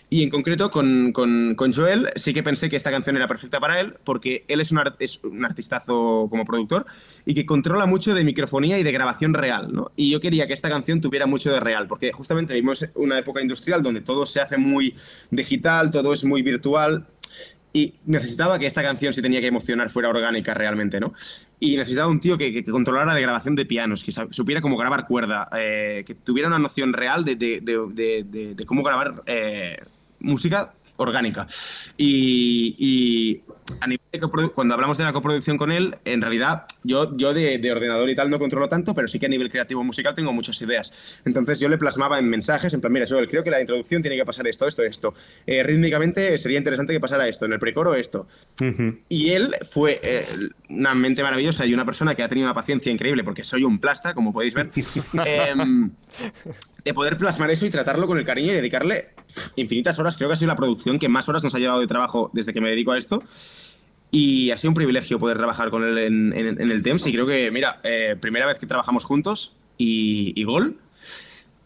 [0.10, 3.60] Y en concreto con, con, con, Joel sí que pensé que esta canción era perfecta
[3.60, 6.86] para él porque él es un, art es un artistazo como productor
[7.26, 9.74] y que controla mucho de microfonía y de grabación real.
[9.74, 9.92] ¿no?
[9.96, 13.42] Y yo quería que esta canción tuviera mucho de real porque justamente vivimos una época
[13.42, 14.67] industrial donde todo se hace muy
[15.32, 17.06] digital, todo es muy virtual
[17.74, 21.14] y necesitaba que esta canción, si tenía que emocionar, fuera orgánica realmente, ¿no?
[21.60, 25.48] Y necesitaba un tío que, controlara de grabación de pianos, que supiera cómo grabar cuerda,
[25.58, 29.78] eh, que tuviera una noción real de, de, de, de cómo grabar eh,
[30.20, 31.48] música orgánica.
[31.98, 33.42] Y, y
[33.80, 37.58] a nivel de cuando hablamos de la coproducción con él, en realidad yo, yo de,
[37.58, 40.32] de, ordenador y tal no controlo tanto, pero sí que a nivel creativo musical tengo
[40.34, 41.22] muchas ideas.
[41.26, 44.18] Entonces yo le plasmaba en mensajes, en plan, mira, Joel, creo que la introducción tiene
[44.18, 45.14] que pasar esto, esto, esto.
[45.46, 48.28] Eh, rítmicamente sería interesante que pasara esto, en el precoro esto.
[48.62, 49.00] Uh -huh.
[49.10, 50.28] Y él fue eh,
[50.70, 53.80] una mente maravillosa y una persona que ha tenido una paciencia increíble, porque soy un
[53.80, 54.72] plasta, como podéis ver.
[55.26, 55.54] eh,
[56.84, 59.10] de poder plasmar eso y tratarlo con el cariño y dedicarle
[59.56, 60.16] infinitas horas.
[60.16, 62.54] Creo que ha sido la producción que más horas nos ha llevado de trabajo desde
[62.54, 63.24] que me dedico a esto.
[64.10, 67.08] Y ha sido un privilegio poder trabajar con él en, el TEMS.
[67.08, 70.78] Y creo que, mira, eh, primera vez que trabajamos juntos y, y, gol.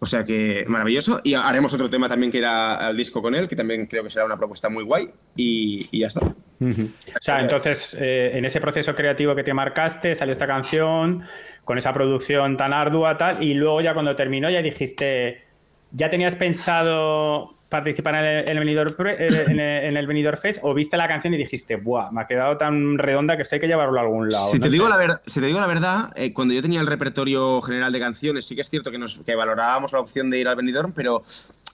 [0.04, 1.22] O sea que maravilloso.
[1.24, 4.10] Y haremos otro tema también que era al disco con él, que también creo que
[4.10, 5.12] será una propuesta muy guay.
[5.36, 6.22] Y, ya está.
[6.22, 11.24] O sea, entonces, eh, en ese proceso creativo que te marcaste, salió esta canción
[11.66, 15.44] con esa producción tan ardua, tal, y luego ya cuando terminó ya dijiste,
[15.92, 20.60] ¿ya tenías pensado participar en el, en el, Benidorm, en el, en el Benidorm Fest
[20.62, 22.12] o viste la canción y dijiste, ¡buah!
[22.12, 24.52] Me ha quedado tan redonda que esto hay que llevarlo a algún lado.
[24.52, 26.82] Si, no te, digo la ver, si te digo la verdad, eh, cuando yo tenía
[26.82, 30.30] el repertorio general de canciones, sí que es cierto que, nos, que valorábamos la opción
[30.30, 31.24] de ir al Benidorm, pero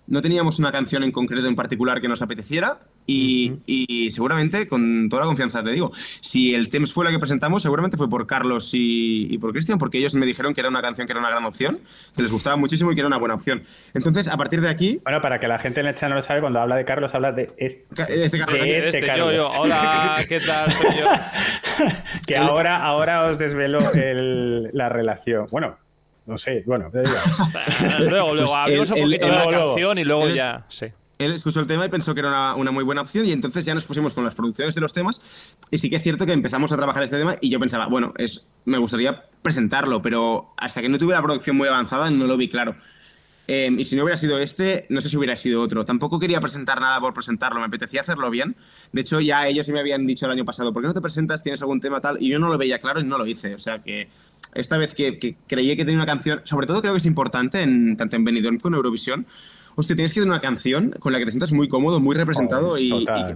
[0.05, 3.61] no teníamos una canción en concreto en particular que nos apeteciera y, uh -huh.
[3.65, 7.63] y, seguramente, con toda la confianza te digo, si el Temps fue la que presentamos,
[7.63, 10.81] seguramente fue por Carlos y, y por Cristian, porque ellos me dijeron que era una
[10.81, 11.79] canción que era una gran opción,
[12.15, 13.63] que les gustaba muchísimo y que era una buena opción.
[13.93, 14.99] Entonces, a partir de aquí...
[15.03, 17.15] Bueno, para que la gente en el chat no lo sabe, cuando habla de Carlos,
[17.15, 17.85] habla de este,
[18.25, 18.59] este Carlos.
[18.59, 19.33] De este, este Carlos.
[19.33, 19.61] Yo, yo.
[19.61, 20.71] Hola, ¿qué tal?
[20.71, 21.07] Soy yo.
[22.27, 25.47] que ahora, ahora os desvelo el, la relación.
[25.49, 25.77] Bueno,
[26.25, 26.91] no sé, bueno.
[28.09, 30.87] luego, luego, hablemos pues un poquito el, el, de la canción y luego ya, sí
[31.19, 33.73] él escuchó el tema y pensó que era una, muy buena opción y entonces ya
[33.73, 36.71] nos pusimos con las producciones de los temas y sí que es cierto que empezamos
[36.71, 40.89] a trabajar este tema y yo pensaba, bueno, es, me gustaría presentarlo, pero hasta que
[40.89, 42.75] no tuve la producción muy avanzada no lo vi claro.
[43.49, 45.85] Eh, y si no hubiera sido este, no sé si hubiera sido otro.
[45.85, 48.57] Tampoco quería presentar nada por presentarlo, me apetecía hacerlo bien.
[48.91, 51.43] De hecho, ya ellos me habían dicho el año pasado, ¿por qué no te presentas?
[51.43, 52.21] ¿Tienes algún tema tal?
[52.21, 53.55] Y yo no lo veía claro y no lo hice.
[53.55, 54.09] O sea que
[54.53, 57.65] esta vez que, que creí que tenía una canción, sobre todo creo que es importante,
[57.97, 59.27] tanto en Benidorm como en Eurovisión,
[59.79, 62.77] hostia, tienes que tener una canción con la que te sientas muy cómodo, muy representado
[62.79, 63.35] y, y que,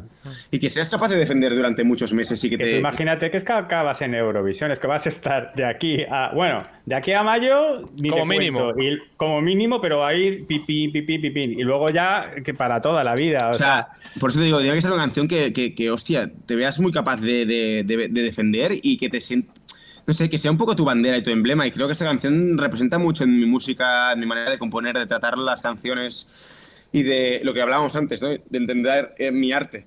[0.52, 2.80] y que seas capaz de defender durante muchos meses y que te...
[2.80, 6.32] imagínate que es que acabas en Eurovisión, es que vas a estar de aquí a.
[6.34, 7.84] Bueno, de aquí a mayo.
[7.96, 8.60] Ni Como te mínimo.
[8.74, 11.42] cuento, y- como mínimo, pero ahí pipí, pipí, pipí.
[11.60, 13.38] Y luego ya que para toda la vida.
[13.48, 15.92] O, O sea, por eso te digo, tiene que ser una canción que, que, que,
[15.92, 19.61] hostia, te veas muy capaz de, de- de- de defender y que te sientas.
[20.08, 21.66] No sé, que sea un poco tu bandera y tu emblema.
[21.68, 24.98] Y creo que esta canción representa mucho en mi música, en mi manera de componer,
[24.98, 28.30] de tratar las canciones y de lo que hablábamos antes, ¿no?
[28.30, 29.86] De entender eh, mi arte.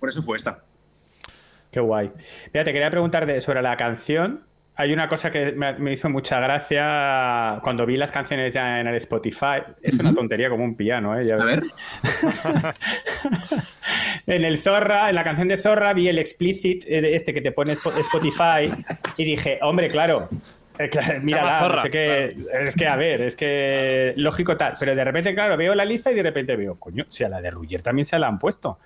[0.00, 0.64] Por eso fue esta.
[1.70, 2.10] Qué guay.
[2.52, 4.40] Mira, te quería preguntar de- sobre la canción.
[4.74, 8.86] Hay una cosa que me, me hizo mucha gracia cuando vi las canciones ya en
[8.86, 9.62] el Spotify.
[9.82, 11.26] Es una tontería como un piano, ¿eh?
[11.26, 11.60] Ya A ves.
[11.60, 11.62] ver.
[14.26, 17.40] En el Zorra, en la canción de Zorra, vi el explicit eh, de este que
[17.40, 18.70] te pone Spo- Spotify
[19.18, 20.28] y dije, hombre, claro.
[20.78, 24.74] eh, claro, mira, Zorra, es que, a ver, es que lógico tal.
[24.78, 27.40] Pero de repente, claro, veo la lista y de repente veo, coño, si a la
[27.40, 28.78] de Ruller también se la han puesto.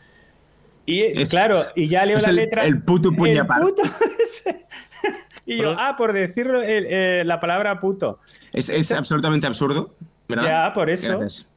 [0.86, 2.64] Y Es- claro, y ya leo la el- letra.
[2.64, 3.60] el puto el puñapar.
[3.60, 3.82] puto
[4.22, 4.64] ese.
[5.46, 8.18] Y yo, ah, por decirlo, eh, la palabra puto.
[8.52, 9.94] Es, es absolutamente absurdo,
[10.28, 10.44] ¿verdad?
[10.68, 11.08] Ya, por eso.
[11.18, 11.48] Gracias.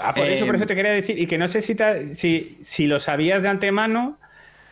[0.00, 1.18] Ah, por eso, por Eh, eso te quería decir.
[1.18, 4.18] Y que no sé si, te- si, si lo sabías de antemano.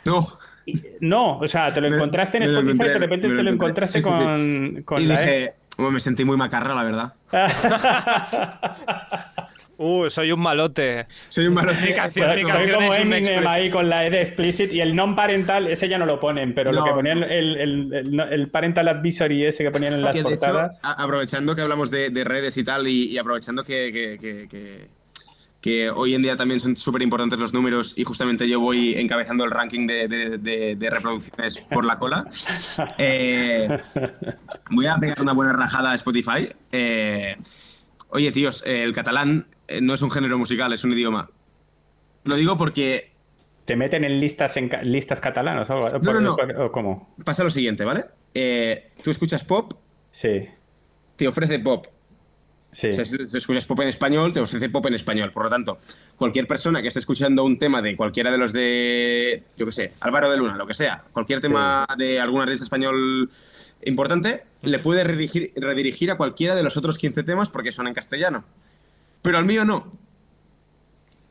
[0.05, 0.27] No.
[0.67, 3.43] Y- No, o sea, te lo Me- encontraste en me Spotify y de repente te
[3.43, 4.23] lo encontraste Sí, sí, sí.
[4.25, 7.15] con, con y la dije, "Hombre, me sentí muy macarra, la verdad.
[9.79, 11.07] Uh, soy un malote.
[11.29, 11.73] Soy un malo.
[11.87, 14.97] Mi canción, mi Soy como es Eminem ahí con la E de explicit y el
[14.97, 17.27] non parental, ese ya no lo ponen, pero lo que ponían no.
[17.27, 20.81] el, el- el- el parental advisory ese que ponían en las Que de hecho, portadas.
[20.83, 24.89] aprovechando que hablamos de, de redes y tal, y, y aprovechando que, que- que- que-
[25.61, 29.45] que hoy en día también son súper importantes los números, y justamente yo voy encabezando
[29.45, 32.25] el ranking de, de- de- de reproducciones por la cola,
[32.99, 33.69] eh,
[34.71, 36.49] voy a pegar una buena rajada a Spotify.
[36.73, 37.37] Eh,
[38.11, 39.47] oye, tíos, el catalán
[39.83, 41.31] no es un género musical, es un idioma.
[42.25, 43.13] Lo digo porque
[43.65, 45.99] ¿Te meten en listas en ca- listas catalanas o algo?
[45.99, 46.65] No, no, no.
[46.65, 47.15] ¿O cómo?
[47.25, 48.05] pasa lo siguiente, ¿vale?
[48.35, 49.73] Eh, tú escuchas pop,
[50.11, 50.49] Sí,
[51.17, 51.87] te ofrece pop,
[52.71, 52.89] sí.
[52.91, 55.33] O sea, si escuchas pop en español, te ofrece pop en español.
[55.33, 55.79] Por lo tanto,
[56.17, 59.93] cualquier persona que esté escuchando un tema de cualquiera de los de, yo qué sé,
[60.01, 63.31] Álvaro de Luna, lo que sea, cualquier tema de algún artista español
[63.85, 67.95] importante, le puede redirigir, redirigir a cualquiera de los otros 15 temas porque son en
[67.95, 68.45] castellano.
[69.27, 69.91] Pero al mío no.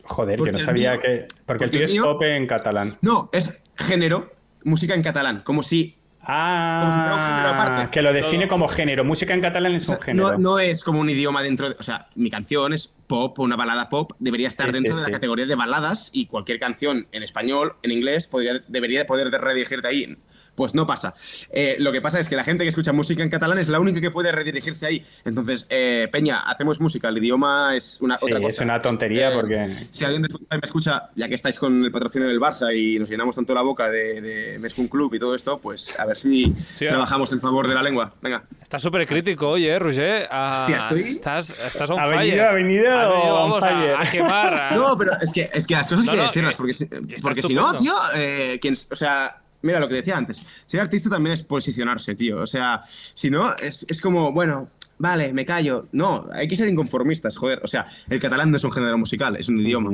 [0.03, 1.27] Joder, Porque que no sabía mío- que.
[1.45, 2.97] Porque el tío es pop en catalán.
[3.01, 4.33] No, es género,
[4.65, 5.41] música en catalán.
[5.45, 7.89] Como si Como si fuera un género Ah, aparte.
[7.91, 8.49] que lo define Todo.
[8.49, 9.03] como género.
[9.05, 10.31] Música en catalán es O sea, un género.
[10.33, 11.75] no, no es como un idioma dentro de.
[11.79, 15.05] O sea, mi canción es pop, una balada pop, debería estar Sí, dentro sí, de
[15.05, 15.11] sí.
[15.11, 19.29] la categoría de baladas y cualquier canción en español, en inglés, podría, debería de poder
[19.31, 20.17] redirigirte ahí.
[20.55, 21.13] Pues no pasa.
[21.51, 23.79] Eh, lo que pasa es que la gente que escucha música en catalán es la
[23.81, 25.05] única que puede redirigirse ahí.
[25.25, 28.53] Entonces, eh, Peña, hacemos música, el idioma es una Sí, otra cosa.
[28.53, 29.67] es una tontería Eh, porque.
[29.91, 33.09] Si alguien de me escucha, ya que estáis con el patrocinio del Barça y nos
[33.09, 36.55] llenamos tanto la boca de, de Meskun Club y todo esto, pues a ver si
[36.79, 38.13] trabajamos en favor de la lengua.
[38.21, 38.45] Venga.
[38.63, 40.27] Estás súper crítico hoy, ¿eh, Roger?
[40.31, 42.19] Ah, Hostia, estoy- Estás, estás on Ha fire.
[42.53, 42.53] venido,
[42.97, 44.01] ha venido on vamos a-.
[44.01, 44.71] A, quemar.
[44.75, 46.71] No, pero es que, es que las cosas No, hay que no, decirlas, que- porque,
[46.71, 50.79] está porque si no, tío, eh, quien- o sea, mira lo que decía antes, ser
[50.81, 52.39] artista también es posicionarse, tío.
[52.41, 55.87] O sea, si no, es, es como, bueno, vale, me callo.
[55.91, 57.59] No, hay que ser inconformistas, joder.
[57.63, 59.91] O sea, el catalán no es un género musical, es un idioma.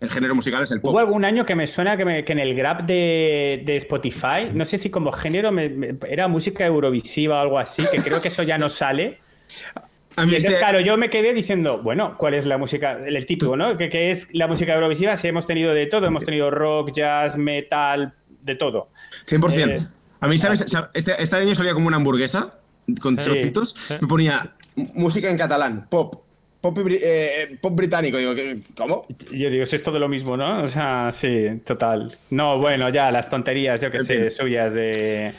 [0.00, 0.90] El género musical es el pop.
[0.90, 4.50] Hubo algún año que me suena que, me- que en el grab de, de Spotify,
[4.52, 8.20] no sé si como género me- me- era música eurovisiva o algo así, que creo
[8.20, 9.20] que eso ya no sale.
[10.16, 12.98] A mí Y entonces, este- claro, yo me quedé diciendo, bueno, ¿cuál es la música?
[13.04, 13.76] El, título, ¿no?
[13.76, 15.16] ¿Qué, qué es la música eurovisiva?
[15.16, 18.90] Si hemos tenido de todo, hemos tenido rock, jazz, metal, de todo.
[19.26, 19.70] 100%.
[19.70, 19.78] Eh,
[20.20, 20.66] a mí, ¿sabes?
[20.72, 22.58] Sab- Este, este año salía como una hamburguesa
[23.00, 23.24] con Sí.
[23.24, 23.76] trocitos.
[23.88, 23.94] Sí.
[24.00, 26.22] Me ponía música en catalán, pop,
[26.60, 28.16] pop, bri- eh, pop británico.
[28.18, 29.06] Digo, ¿qué- ¿cómo?
[29.32, 30.62] Yo digo, es todo lo mismo, ¿no?
[30.62, 32.12] O sea, sí, total.
[32.30, 35.32] No, bueno, ya, las tonterías, yo que sé, suyas de,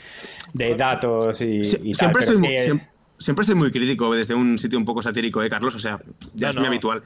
[0.53, 2.79] de datos y, Sie- y tal, siempre, pero estoy eh,
[3.17, 5.75] siempre estoy muy crítico desde un sitio un poco satírico, ¿eh, Carlos?
[5.75, 5.99] O sea,
[6.33, 6.61] ya No, es no.
[6.61, 7.01] muy habitual.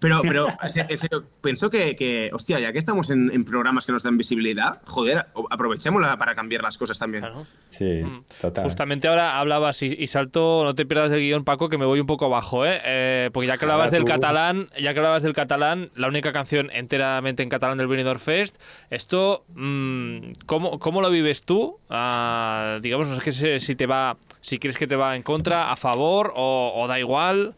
[0.00, 3.44] Pero, pero en se- en serio, pienso que, que, hostia, ya que estamos en, en
[3.44, 7.22] programas que nos dan visibilidad, joder, aprovechémosla para cambiar las cosas también.
[7.22, 7.46] Claro.
[7.68, 8.24] Sí, Mm.
[8.40, 8.64] total.
[8.64, 12.00] Justamente ahora hablabas y, y salto, no te pierdas el guion, Paco, que me voy
[12.00, 12.80] un poco abajo, ¿eh?
[12.84, 14.08] Eh, porque ya que hablabas del tú.
[14.08, 18.60] catalán, ya que hablabas del catalán, la única canción enteramente en catalán del Benidorm Fest,
[18.90, 21.78] esto, mm, ¿cómo, cómo lo vives tú?
[21.88, 25.22] Ah, digamos, no sé qué sé si te va, si crees que te va en
[25.22, 27.54] contra, a favor o, da igual.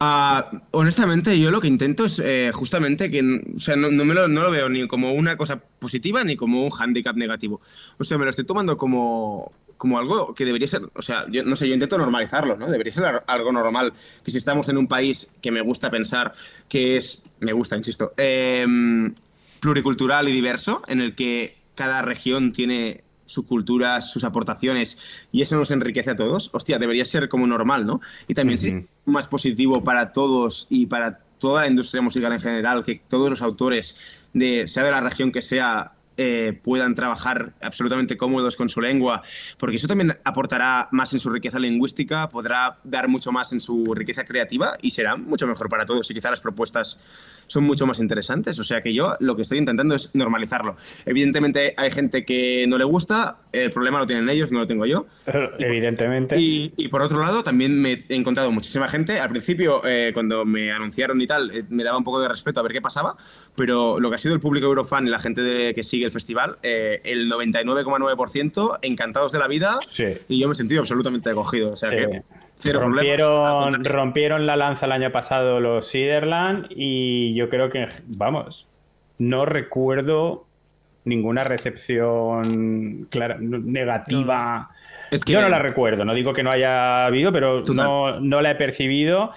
[0.00, 3.20] Ah, honestamente, yo lo que intento es eh, justamente que,
[3.54, 7.16] o sea, no, no, lo, veo ni como una cosa positiva ni como un handicap
[7.16, 7.60] negativo.
[7.98, 11.44] O sea, me lo estoy tomando como, como algo que debería ser, o sea, yo
[11.44, 12.70] no sé, yo intento normalizarlo, ¿no?
[12.70, 13.92] Debería ser algo normal.
[14.24, 16.34] Que si estamos en un país que me gusta pensar
[16.68, 19.14] que es, me gusta, insisto, em,
[19.60, 25.56] pluricultural y diverso, en el que cada región tiene su cultura, sus aportaciones, y eso
[25.56, 28.00] nos enriquece a todos, hostia, debería ser como normal, ¿no?
[28.28, 32.84] Y también sí, más positivo para todos y para toda la industria musical en general,
[32.84, 38.16] que todos los autores, de, sea de la región que sea, eh, puedan trabajar absolutamente
[38.16, 39.22] cómodos con su lengua,
[39.58, 43.94] porque eso también aportará más en su riqueza lingüística, podrá dar mucho más en su
[43.94, 47.00] riqueza creativa y será mucho mejor para todos y quizá las propuestas
[47.46, 48.58] son mucho más interesantes.
[48.58, 50.76] O sea que yo lo que estoy intentando es normalizarlo.
[51.04, 54.86] Evidentemente hay gente que no le gusta, el problema lo tienen ellos, no lo tengo
[54.86, 55.06] yo.
[55.58, 56.36] Evidentemente.
[56.38, 59.20] Y, por otro lado, también me he encontrado muchísima gente.
[59.20, 62.60] Al principio, eh, cuando me anunciaron y tal, eh, me daba un poco de respeto
[62.60, 63.16] a ver qué pasaba,
[63.56, 66.12] pero lo que ha sido el público Eurofan y la gente de, que sigue el
[66.12, 69.78] festival, eh, el 99,9% encantados de la vida
[70.28, 71.72] y yo me he sentido absolutamente acogido.
[71.72, 72.22] O sea que
[72.56, 78.66] cero rompieron, rompieron la lanza el año pasado los Siderland y yo creo que, vamos,
[79.18, 80.46] no recuerdo
[81.04, 84.70] ninguna recepción clara, negativa.
[85.10, 88.40] Es que, yo no la recuerdo, no digo que no haya habido, pero no, no,
[88.40, 89.32] la he percibido.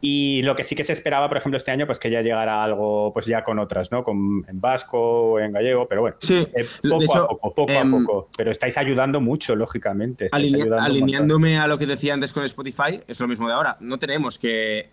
[0.00, 2.62] Y lo que sí que se esperaba, por ejemplo, este año, pues que ya llegara
[2.62, 4.04] algo, pues ya con otras, ¿no?
[4.04, 7.76] Con, en vasco o en gallego, pero bueno, sí, eh, poco a poco, poco a
[7.78, 8.28] em, poco.
[8.36, 10.28] Pero estáis ayudando mucho, lógicamente.
[10.30, 13.76] alineándome a lo que decía antes con Spotify, es lo mismo de ahora.
[13.80, 14.90] No tenemos que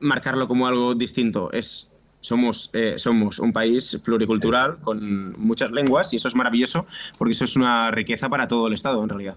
[0.00, 1.52] marcarlo como algo distinto.
[1.52, 1.89] Es,
[2.20, 6.86] somos, eh, somos un país pluricultural con muchas lenguas y eso es maravilloso
[7.18, 9.36] porque eso es una riqueza para todo el Estado, en realidad.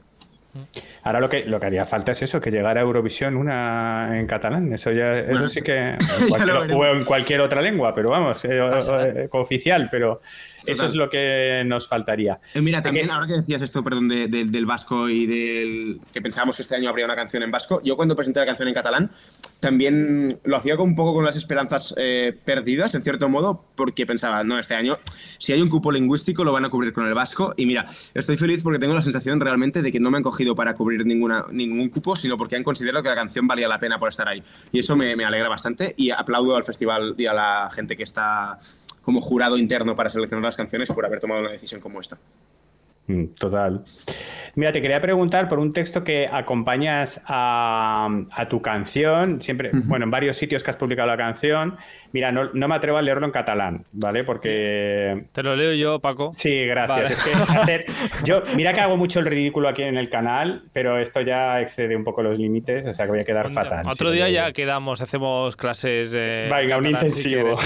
[1.02, 4.28] Ahora lo que, lo que haría falta es eso, que llegara a Eurovisión una en
[4.28, 4.72] catalán.
[4.72, 5.98] Eso ya eso sí que.
[6.76, 10.22] o en cualquier otra lengua, pero vamos, eh, eh, oficial, pero
[10.66, 12.40] eso es lo que nos faltaría.
[12.54, 16.62] Eh, mira, también, ahora que decías esto, perdón, del vasco y del que pensábamos que
[16.62, 19.12] este año habría una canción en vasco, yo cuando presenté la canción en catalán
[19.60, 24.44] también lo hacía un poco con las esperanzas eh, perdidas, en cierto modo, porque pensaba,
[24.44, 25.00] no, este año,
[25.38, 27.54] si hay un cupo lingüístico, lo van a cubrir con el vasco.
[27.58, 30.56] Y mira, estoy feliz porque tengo la sensación realmente de que no me han cogido
[30.56, 34.00] para cubrir ninguna, ningún cupo, sino porque han considerado que la canción valía la pena
[34.00, 34.44] por estar ahí.
[34.72, 38.04] Y eso me, me alegra bastante y aplaudo al festival y a la gente que
[38.04, 38.60] está
[39.04, 42.18] como jurado interno para seleccionar las canciones por haber tomado una decisión como esta.
[43.08, 43.84] Mm, total.
[44.56, 48.08] Mira, te quería preguntar por un texto que acompañas a,
[48.50, 51.78] tu canción, siempre, bueno, en varios sitios que has publicado la canción.
[52.12, 54.24] Mira, no, me atrevo a leerlo en catalán, ¿vale?
[54.24, 55.26] Porque.
[55.32, 56.32] Te lo leo yo, Paco.
[56.34, 57.28] Sí, gracias.
[58.24, 61.96] Yo, mira que hago mucho el ridículo aquí en el canal, pero esto ya excede
[61.96, 63.88] un poco los límites, o sea que voy a quedar fatal.
[63.88, 66.14] Otro día ya quedamos, hacemos clases.
[66.16, 67.54] Eh, Venga, un intensivo.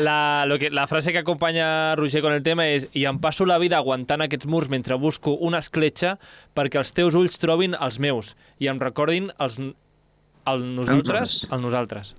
[0.00, 3.18] La, lo que, la frase que acompaña a Roger con el tema es: Y em
[3.20, 6.18] paso la vida aguantant aquests murs mentre busco una escletxa
[6.54, 12.14] perquè els teus ulls trobin els meus i em recordin els, el nosaltres, el nosaltres.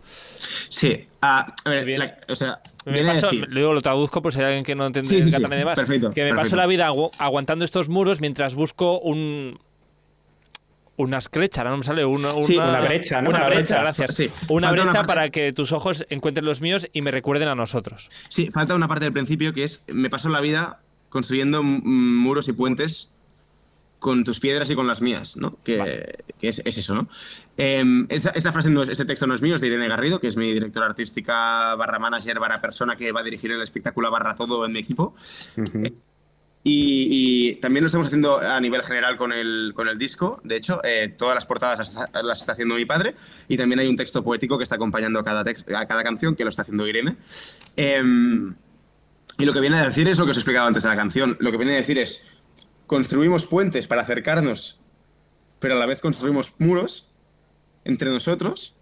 [0.70, 4.46] Sí, uh, a ver, la, o sea, me paso, luego lo traduzco por si hay
[4.46, 5.44] alguien que no entiende sí, sí, sí.
[5.44, 5.76] de más.
[5.76, 6.50] Perfecto, que me perfecto.
[6.50, 9.60] paso la vida agu aguantando estos muros mientras busco un,
[10.98, 13.30] una esclecha, ahora no me sale una, una, sí, una brecha, ¿no?
[13.30, 14.16] Una, una brecha, brecha, gracias.
[14.16, 14.32] Sí.
[14.50, 18.10] Una falta brecha para que tus ojos encuentren los míos y me recuerden a nosotros.
[18.30, 20.80] Sí, falta una parte del principio que es me paso la vida
[21.16, 23.10] construyendo muros y puentes
[24.00, 25.58] con tus piedras y con las mías, ¿no?
[25.64, 26.16] Que, vale.
[26.38, 27.08] que es, es, eso, ¿no?
[27.56, 30.20] Eh, esta, esta, frase no es, este texto no es mío, es de Irene Garrido,
[30.20, 34.12] que es mi directora artística barra manager, barra persona que va a dirigir el espectáculo
[34.12, 35.16] barra todo en mi equipo.
[35.56, 35.94] Uh -huh.
[36.68, 40.42] Y, y, también lo estamos haciendo a nivel general con el, con el disco.
[40.44, 43.16] De hecho, eh, todas las portadas las, las, está haciendo mi padre.
[43.48, 46.44] Y también hay un texto poético que está acompañando a cada, a cada canción, que
[46.44, 47.16] lo está haciendo Irene.
[49.38, 50.96] Y lo que viene a decir es lo que os he explicado antes de la
[50.96, 51.36] canción.
[51.40, 52.26] Lo que viene a decir es,
[52.88, 54.80] construimos puentes para acercarnos,
[55.60, 57.10] pero a la vez construimos muros
[57.84, 58.76] entre nosotros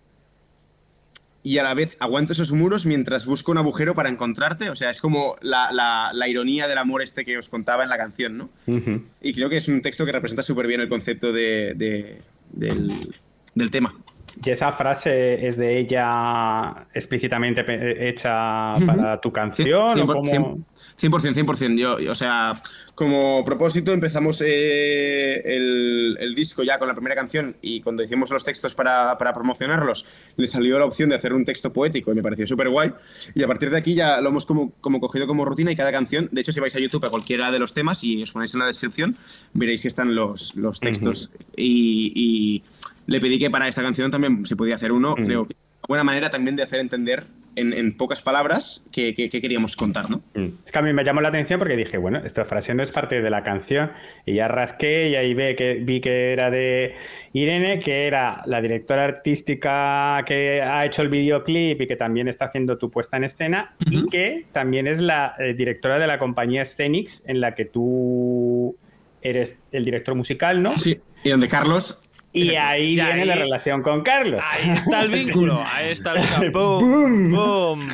[1.42, 4.70] y a la vez aguanto esos muros mientras busco un agujero para encontrarte.
[4.70, 7.90] O sea, es como la, la, la ironía del amor este que os contaba en
[7.90, 8.50] la canción, ¿no?
[8.68, 9.04] Uh -huh.
[9.22, 13.14] Y creo que es un texto que representa súper bien el concepto de, de, del,
[13.56, 13.94] del tema.
[14.42, 17.64] Y esa frase es de ella explícitamente
[18.10, 19.68] hecha para tu canción.
[19.68, 20.58] 100%, ¿o cómo?
[21.00, 21.78] 100%, 100%.
[21.78, 22.60] Yo, o sea,
[22.96, 28.44] como propósito empezamos eh, el, disco ya con la primera canción y cuando hicimos los
[28.44, 32.48] textos para, promocionarlos, le salió la opción de hacer un texto poético y me pareció
[32.48, 32.92] súper guay.
[33.36, 35.92] Y a partir de aquí ya lo hemos como, como cogido como rutina y cada
[35.92, 38.54] canción, de hecho si vais a YouTube a cualquiera de los temas y os ponéis
[38.56, 39.16] en la descripción,
[39.54, 41.32] veréis que están los, los textos.
[41.56, 42.64] y,
[43.06, 45.56] le pedí que para esta canción también se podía hacer uno, creo que
[45.88, 47.24] buena manera también de hacer entender
[47.56, 50.24] en, pocas palabras qué, queríamos contar, ¿no?
[50.34, 50.48] Mm.
[50.66, 52.92] Es que a mí me llamó la atención porque dije, bueno, esta frase no es
[52.92, 53.92] parte de la canción
[54.26, 56.96] y ya rasqué y ahí ve que, vi que era de
[57.34, 62.46] Irene, que era la directora artística que ha hecho el videoclip y que también está
[62.46, 66.66] haciendo tu puesta en escena y que también es la eh, directora de la compañía
[66.66, 68.76] Scenics en la que tú
[69.22, 70.78] eres el director musical, ¿no?
[70.78, 72.02] Sí, y donde Carlos
[72.34, 74.42] y ahí viene la relación con Carlos.
[74.44, 75.64] Ahí está el vínculo.
[75.72, 76.80] Ahí está el vínculo.
[76.80, 77.32] ¡Boom!
[77.32, 77.90] ¡Boom!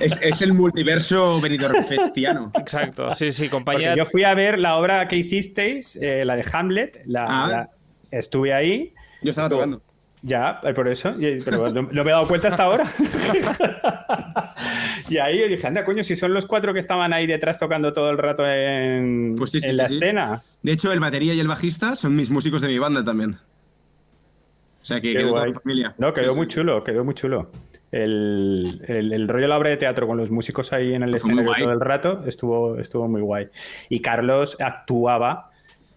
[0.00, 1.40] Es, el multiverso
[1.86, 2.50] festiano.
[2.54, 3.94] Exacto, sí, sí, compañía.
[3.94, 7.02] yo fui a ver la obra que hicisteis, eh, la de Hamlet.
[7.16, 7.68] Ah.
[8.10, 8.94] estuve ahí.
[9.22, 9.82] Yo estaba tocando.
[10.22, 11.14] Ya, eh, por eso.
[11.18, 12.84] Pero no, me he dado cuenta hasta ahora.
[15.08, 17.92] y ahí yo dije, anda, coño, si son los cuatro que estaban ahí detrás tocando
[17.92, 20.42] todo el rato en, pues en la escena.
[20.62, 23.38] De hecho, el batería y el bajista son mis músicos de mi banda también.
[24.86, 25.94] O sea, que quedó toda la familia.
[25.98, 27.50] No, quedó muy chulo, quedó muy chulo.
[27.90, 31.24] El, el, rollo de la obra de teatro con los músicos ahí en el pues
[31.24, 33.48] escenario todo el rato estuvo, estuvo muy guay.
[33.88, 35.50] Y Carlos actuaba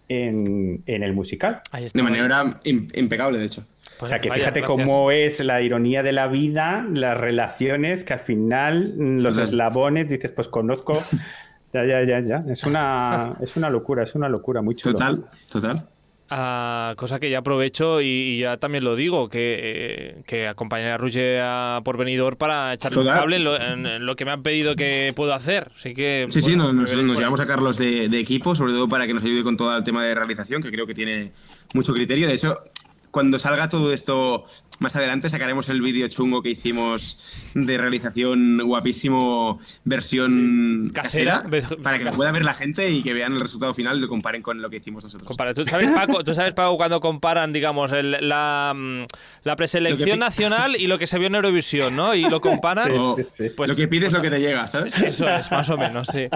[0.08, 1.62] en, en el musical.
[1.94, 3.62] De manera impecable, de hecho.
[4.00, 8.20] o sea, que fíjate cómo es la ironía de la vida, las relaciones, que al
[8.20, 11.00] final los eslabones dices, pues conozco.
[11.72, 12.44] Ya, ya, ya, ya.
[12.48, 14.92] Es una, es una locura, es una locura, muy chulo.
[14.92, 15.88] Total, total.
[16.32, 20.96] Ah, cosa que ya aprovecho y, ya también lo digo, que, eh, que acompañaré a
[20.96, 25.12] Ruge a por venidor para echarle un cable en lo, que me han pedido que
[25.16, 25.72] puedo hacer.
[25.74, 29.08] Así que, sí, sí, nos, nos, llevamos a Carlos de, de, equipo, sobre todo para
[29.08, 31.32] que nos ayude con todo el tema de realización, que creo que tiene
[31.74, 32.28] mucho criterio.
[32.28, 32.62] De hecho,
[33.10, 34.44] cuando salga todo esto
[34.80, 37.18] más adelante sacaremos el vídeo chungo que hicimos
[37.54, 41.44] de realización guapísimo, versión casera,
[41.82, 44.08] para que lo pueda ver la gente y que vean el resultado final y lo
[44.08, 45.36] comparen con lo que hicimos nosotros.
[45.54, 49.02] ¿Tú sabes, Paco, ¿tú sabes, Paco, cuando comparan, digamos, la, mm,
[49.44, 52.14] la, preselección nacional y lo que se vio en Eurovisión, ¿no?
[52.14, 52.90] Y lo comparan.
[53.14, 54.98] Pues, lo que pides es lo que te llega, ¿sabes?
[54.98, 56.26] Eso es, más o menos, sí.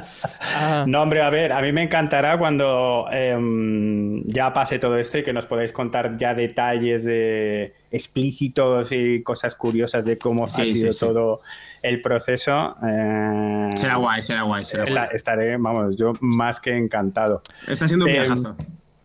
[0.41, 0.85] Ah.
[0.95, 5.23] No, hombre, a ver, a mí me encantará cuando em, ya pase todo esto y
[5.23, 10.93] que nos podáis contar ya detalles de explícitos y cosas curiosas de cómo ha sido
[10.93, 11.41] todo
[11.81, 12.77] el proceso.
[12.87, 15.09] Eh, será guay, será guay, será guay.
[15.13, 17.43] estaré, vamos, yo más que encantado.
[17.69, 18.57] Está siendo un eh, viajazo.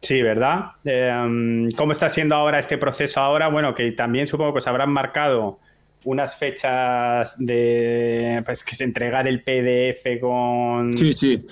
[0.01, 0.71] Sí, ¿verdad?
[0.85, 3.47] Eh, ¿Cómo está siendo ahora este proceso ahora?
[3.49, 5.59] Bueno, que también supongo que se habrán marcado
[6.05, 11.45] unas fechas de pues que se entregar el PDF con sí sí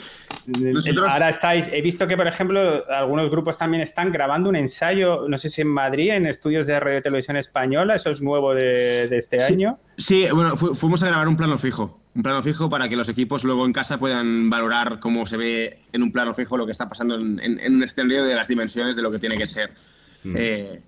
[1.08, 5.38] ahora estáis he visto que por ejemplo algunos grupos también están grabando un ensayo no
[5.38, 9.10] sé si en Madrid en estudios de radio y televisión española eso es nuevo de,
[9.12, 12.96] este año sí bueno fuimos a grabar un plano fijo un plano fijo para que
[12.96, 16.66] los equipos luego en casa puedan valorar cómo se ve en un plano fijo lo
[16.66, 17.40] que está pasando en,
[17.76, 19.72] un escenario de las dimensiones de lo que tiene que ser
[20.24, 20.36] mm.
[20.38, 20.82] eh,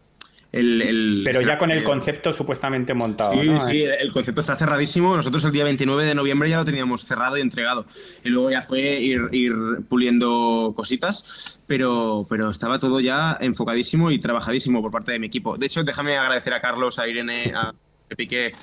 [0.52, 3.34] pero ya con el concepto supuestamente montado.
[3.34, 5.16] Sí, sí, el concepto está cerradísimo.
[5.16, 7.86] Nosotros el día 29 de noviembre ya lo teníamos cerrado y entregado.
[8.24, 9.54] Y luego ya fue ir, ir
[9.88, 15.58] puliendo cositas, pero, pero estaba todo ya enfocadísimo y trabajadísimo por parte de mi equipo.
[15.58, 17.74] De hecho, déjame agradecer a Carlos, a Irene, a
[18.16, 18.54] Piqué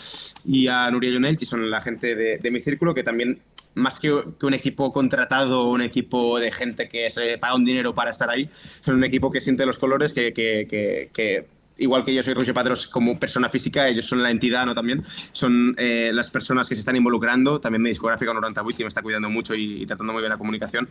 [0.45, 3.41] y a Nuria Jonel, que son la gente de, mi círculo, que también
[3.75, 8.11] más que, un equipo contratado, un equipo de gente que se paga un dinero para
[8.11, 10.67] estar ahí, son un equipo que siente los colores, que, que,
[11.13, 14.75] que igual que yo soy Roger Padros como persona física, ellos son la entidad, ¿no?
[14.75, 19.03] También son eh, las personas que se están involucrando, también mi discográfica 98 me está
[19.03, 20.89] cuidando mucho y, tratando muy bien la comunicación.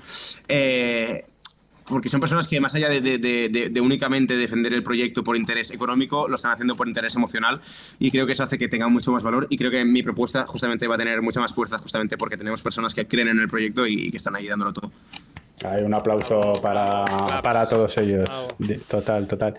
[0.48, 1.26] Eh,
[1.88, 6.36] porque son personas que más allá de, únicamente defender el proyecto por interés económico, lo
[6.36, 7.62] están haciendo por interés emocional
[8.00, 10.48] y creo que eso hace que tenga mucho más valor y creo que mi propuesta
[10.48, 13.48] justamente va a tener mucha más fuerza justamente porque tenemos personas que creen en el
[13.48, 14.92] proyecto y, que están ayudándolo todo.
[15.64, 17.06] Hay un aplauso para,
[17.44, 18.28] para todos ellos.
[18.88, 19.56] Total, total.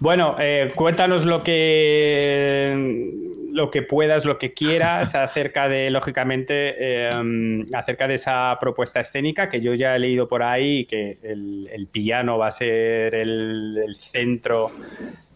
[0.00, 7.66] Bueno, eh, cuéntanos lo que lo que puedas, lo que quieras acerca de, lógicamente, em,
[7.74, 12.38] acerca de esa propuesta escénica que yo ya he leído por ahí, que el, piano
[12.38, 14.70] va a ser el, el centro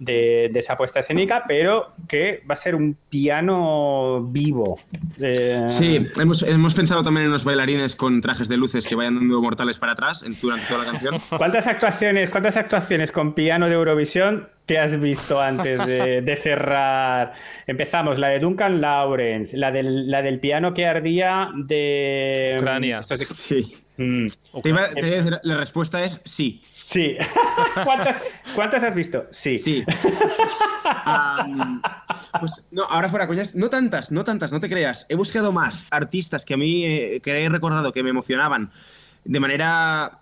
[0.05, 4.79] de, esa puesta escénica, pero que va a ser un piano vivo.
[5.21, 9.17] Eh, sí, hemos, hemos, pensado también en los bailarines con trajes de luces que vayan
[9.17, 11.21] dando mortales para atrás durante toda la canción.
[11.37, 17.35] ¿Cuántas actuaciones, cuántas actuaciones con piano de Eurovisión te has visto antes de, cerrar?
[17.67, 22.57] Empezamos, la de Duncan Lawrence, la del, la del piano que ardía de...
[22.59, 23.03] Ucrania.
[23.03, 23.82] sí.
[23.99, 24.27] Mm.
[24.63, 26.63] Te iba, te iba a decir, la respuesta es sí.
[26.73, 27.17] Sí.
[27.85, 28.23] ¿Cuántas,
[28.55, 29.27] ¿Cuántas has visto?
[29.31, 29.59] Sí.
[29.59, 29.85] Sí.
[32.41, 35.07] Pues no, ahora fuera coñas, no tantas, no tantas, no te creas.
[35.09, 38.71] He buscado más artistas que a mí eh, que he recordado que me emocionaban
[39.25, 40.19] de manera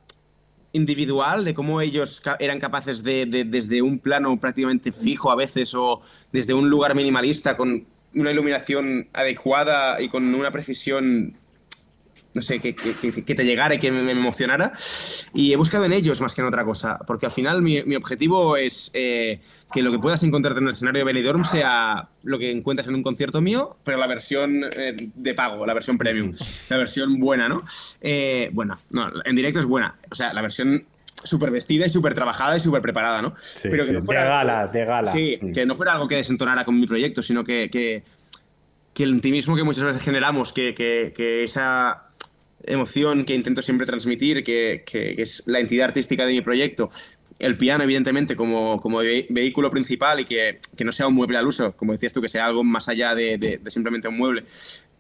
[0.73, 5.37] individual, de cómo ellos ca- eran capaces de, de- desde un plano prácticamente fijo a
[5.37, 6.03] veces o
[6.33, 11.35] desde un lugar minimalista con una iluminación adecuada y con una precisión
[12.33, 14.73] no sé, que, que- te llegara y que me, me emocionara.
[15.35, 17.97] Y he buscado en ellos más que en otra cosa, porque al final mi, mi
[17.97, 19.41] objetivo es eh,
[19.73, 22.95] que lo que puedas encontrarte en el escenario de Benidorm sea lo que encuentras en
[22.95, 26.33] un concierto mío, pero la versión eh, de pago, la versión premium,
[26.69, 27.65] la versión buena, ¿no?
[28.01, 29.97] Eh, buena, no, en directo es buena.
[30.11, 30.85] O sea, la versión
[31.23, 33.35] súper vestida y súper trabajada y súper preparada, ¿no?
[33.41, 35.13] Sí, pero que sí, no de fuera gala, de gala.
[35.13, 35.53] Sí, Mm.
[35.53, 38.03] que no fuera algo que desentonara con mi proyecto, sino que, que,
[38.95, 42.05] que el intimismo que muchas veces generamos, que, que- que esa
[42.65, 46.91] emoción que intento siempre transmitir, que, que- es la entidad artística de mi proyecto,
[47.39, 51.39] el piano, evidentemente, como, como ve- vehículo principal y que, que no sea un mueble
[51.39, 54.45] al uso, como decías tú, que sea algo más allá de, de- simplemente un mueble.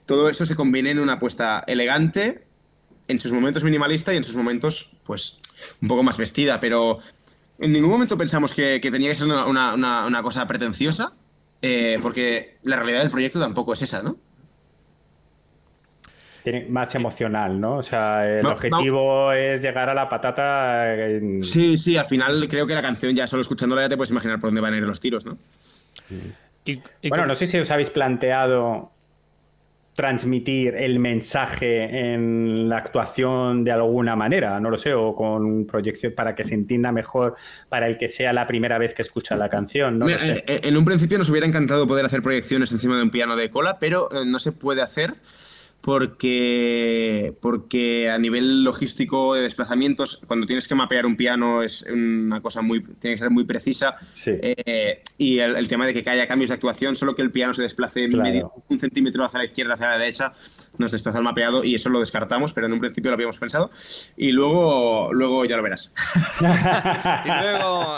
[0.06, 2.44] Todo eso se combina en una apuesta elegante,
[3.08, 5.38] en sus momentos minimalista y en sus momentos, pues,
[5.82, 7.00] un poco más vestida, pero
[7.58, 11.12] en ningún momento pensamos que, que tenía que ser una, una- una- una cosa pretenciosa,
[11.60, 14.16] eh, porque la realidad del proyecto tampoco es esa, ¿no?
[16.42, 17.76] Tiene más emocional, ¿no?
[17.78, 20.94] O sea, el No, objetivo es llegar a la patata.
[20.94, 24.10] en- Sí, sí, al final creo que la canción ya solo escuchándola ya te puedes
[24.10, 25.36] imaginar por dónde van a ir los tiros, ¿no?
[26.64, 28.90] Y- y Bueno, no sé si os habéis planteado
[29.94, 36.14] transmitir el mensaje en la actuación de alguna manera, no lo sé, o con proyección
[36.14, 37.36] para que se entienda mejor
[37.68, 40.42] para el que sea la primera vez que escucha la canción, no sé.
[40.46, 43.76] En un principio nos hubiera encantado poder hacer proyecciones encima de un piano de cola,
[43.78, 45.14] pero eh, no se puede hacer
[45.80, 52.40] porque, porque a nivel logístico de desplazamientos, cuando tienes que mapear un piano es una
[52.42, 53.96] cosa muy, tiene que ser muy precisa.
[54.12, 54.32] Sí.
[54.42, 57.54] Eh, y el, el tema de que haya cambios de actuación, solo que el piano
[57.54, 58.22] se desplace Claro.
[58.24, 60.32] medio- un centímetro hacia la izquierda, hacia la derecha,
[60.78, 63.70] nos destroza el mapeado y eso lo descartamos, pero en un principio lo habíamos pensado.
[64.16, 65.92] Y luego, luego ya lo verás.
[67.24, 67.96] y luego.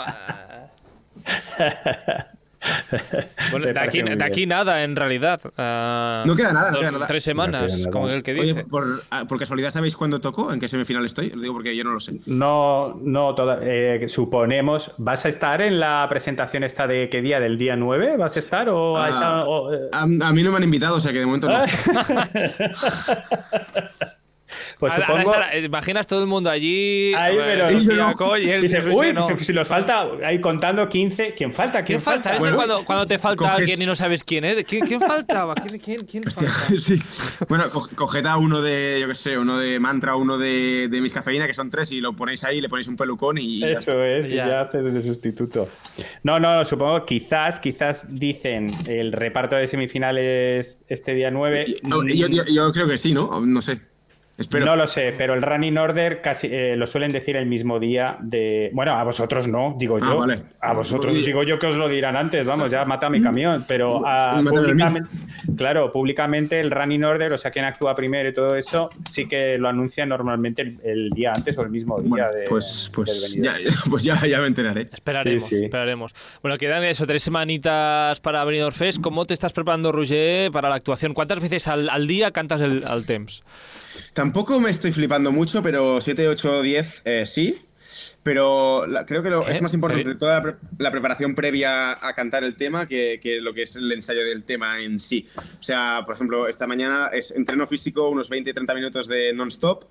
[3.51, 4.01] Bueno, de aquí,
[4.41, 5.39] de nada, en realidad.
[5.57, 7.07] Ah, No queda nada, no dos- queda nada.
[7.07, 8.51] Tres semanas, No como el que dice.
[8.53, 10.51] Oye, por, ah, por casualidad, ¿sabéis cuándo tocó?
[10.53, 11.29] ¿En qué semifinal estoy?
[11.31, 12.13] Lo digo porque yo no lo sé.
[12.25, 14.93] No, no, toda- eh, suponemos.
[14.97, 17.39] ¿Vas a estar en la presentación esta de qué día?
[17.39, 18.17] ¿Del día 9?
[18.17, 18.69] ¿Vas a estar?
[18.69, 21.11] ¿O a Ah, esa- o, eh, A, a mí no me han invitado, o sea
[21.11, 21.59] que de momento no.
[24.79, 27.13] pues Ahora- estará- imaginas todo el mundo allí.
[27.15, 28.37] Ahí, eh, pero- Sí, yo no.
[28.37, 29.27] Y él, Dice, uy, no".
[29.27, 31.83] si, si nos falta ahí contando 15, ¿quién falta?
[31.83, 32.31] ¿Quién ¿Quién, falta?
[32.31, 34.63] ¿Ves Bueno, cuando, cuando te falta coges- alguien y no sabes quién es?
[34.65, 35.55] ¿Quién, quién faltaba?
[35.55, 36.73] ¿Quién, quién, quién Hostia, falta?
[36.79, 36.99] sí.
[37.49, 41.01] Bueno, co- coged a uno de, yo qué sé, uno de Mantra, uno de, de
[41.01, 43.59] Mis Cafeína, que son tres, y lo ponéis ahí, le ponéis un pelucón y...
[43.59, 43.67] ya.
[43.67, 44.47] Eso es, y Ya.
[44.47, 45.69] ya haces de sustituto.
[46.23, 51.65] No, no, supongo quizás, quizás dicen el reparto de semifinales este día 9.
[51.67, 53.45] Y- no, yo, yo- yo creo que sí, ¿no?
[53.45, 53.81] No sé.
[54.35, 54.65] Espero.
[54.65, 58.17] No lo sé, pero el running order casi eh, lo suelen decir el mismo día
[58.19, 58.71] de.
[58.73, 60.17] Bueno, a vosotros no, digo Ah, yo.
[60.17, 60.39] vale.
[60.59, 63.63] A vosotros digo yo que os lo dirán antes, vamos, ya mata mi camión.
[63.67, 64.99] Pero ah, Sí, mátame a mí.
[65.01, 65.09] públicamente,
[65.55, 69.59] claro, públicamente el running order, o sea, quién actúa primero y todo eso, sí que
[69.59, 72.43] lo anuncian normalmente el, el día antes o el mismo día Bueno, de.
[72.49, 73.55] pues pues, ya,
[73.91, 74.89] pues ya, ya me enteraré.
[74.91, 75.65] Esperaremos, Sí, sí.
[75.65, 76.11] esperaremos.
[76.41, 78.99] Bueno, quedan eso, tres semanitas para Benidorm Fest.
[78.99, 81.13] ¿Cómo te estás preparando, Roger, para la actuación?
[81.13, 83.05] ¿Cuántas veces al, al día cantas el, al?
[84.23, 87.57] Tampoco me estoy flipando mucho, pero 7, 8, 10 eh, sí.
[88.23, 89.51] Pero la- creo que lo, ¿Eh?
[89.51, 90.17] es más importante ¿Sí?
[90.17, 93.75] toda la, pre- la preparación previa a cantar el tema que, que lo que es
[93.75, 95.27] el ensayo del tema en sí.
[95.37, 99.83] O sea, por ejemplo, esta mañana es entreno físico, unos 20-30 minutos de non-stop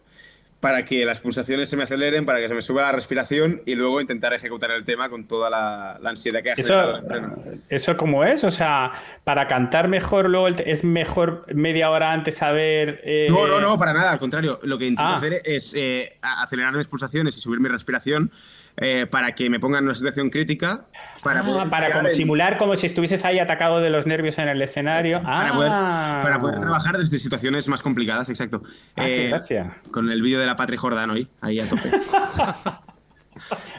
[0.63, 3.75] para que las pulsaciones se me aceleren, para que se me suba la respiración y
[3.75, 7.17] luego intentar ejecutar el tema con toda la, la ansiedad que ha generado el Eso,
[7.17, 7.35] entreno.
[7.69, 8.45] ¿Eso cómo es?
[8.45, 8.93] O sea,
[9.25, 13.01] para cantar mejor luego el es mejor media hora antes saber.
[13.03, 14.61] eh, No, no, no, para nada, al contrario.
[14.63, 15.17] Lo que intento Ah.
[15.17, 18.31] hacer es eh, acelerar mis pulsaciones y subir mi respiración
[18.79, 20.87] eh, para que me pongan en una situación crítica
[21.23, 24.07] para ah, poder, para sacar como el- simular como si estuvieses ahí atacado de los
[24.07, 25.23] nervios en el escenario.
[25.23, 26.21] para, poder, Ah.
[26.23, 28.63] para poder trabajar desde situaciones más complicadas, exacto.
[28.97, 29.77] Ah, Eh, gracia.
[29.91, 31.91] con el vídeo de la Patria Jordán hoy, ahí a tope.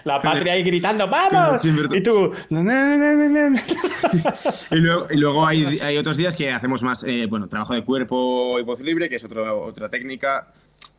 [0.04, 1.64] La patria ahí gritando, ¡vamos!
[1.64, 2.34] Y tú.
[4.72, 7.84] Y luego, y luego hay, hay otros días que hacemos más, eh, bueno, trabajo de
[7.84, 10.48] cuerpo y voz libre, que es otro- otra técnica.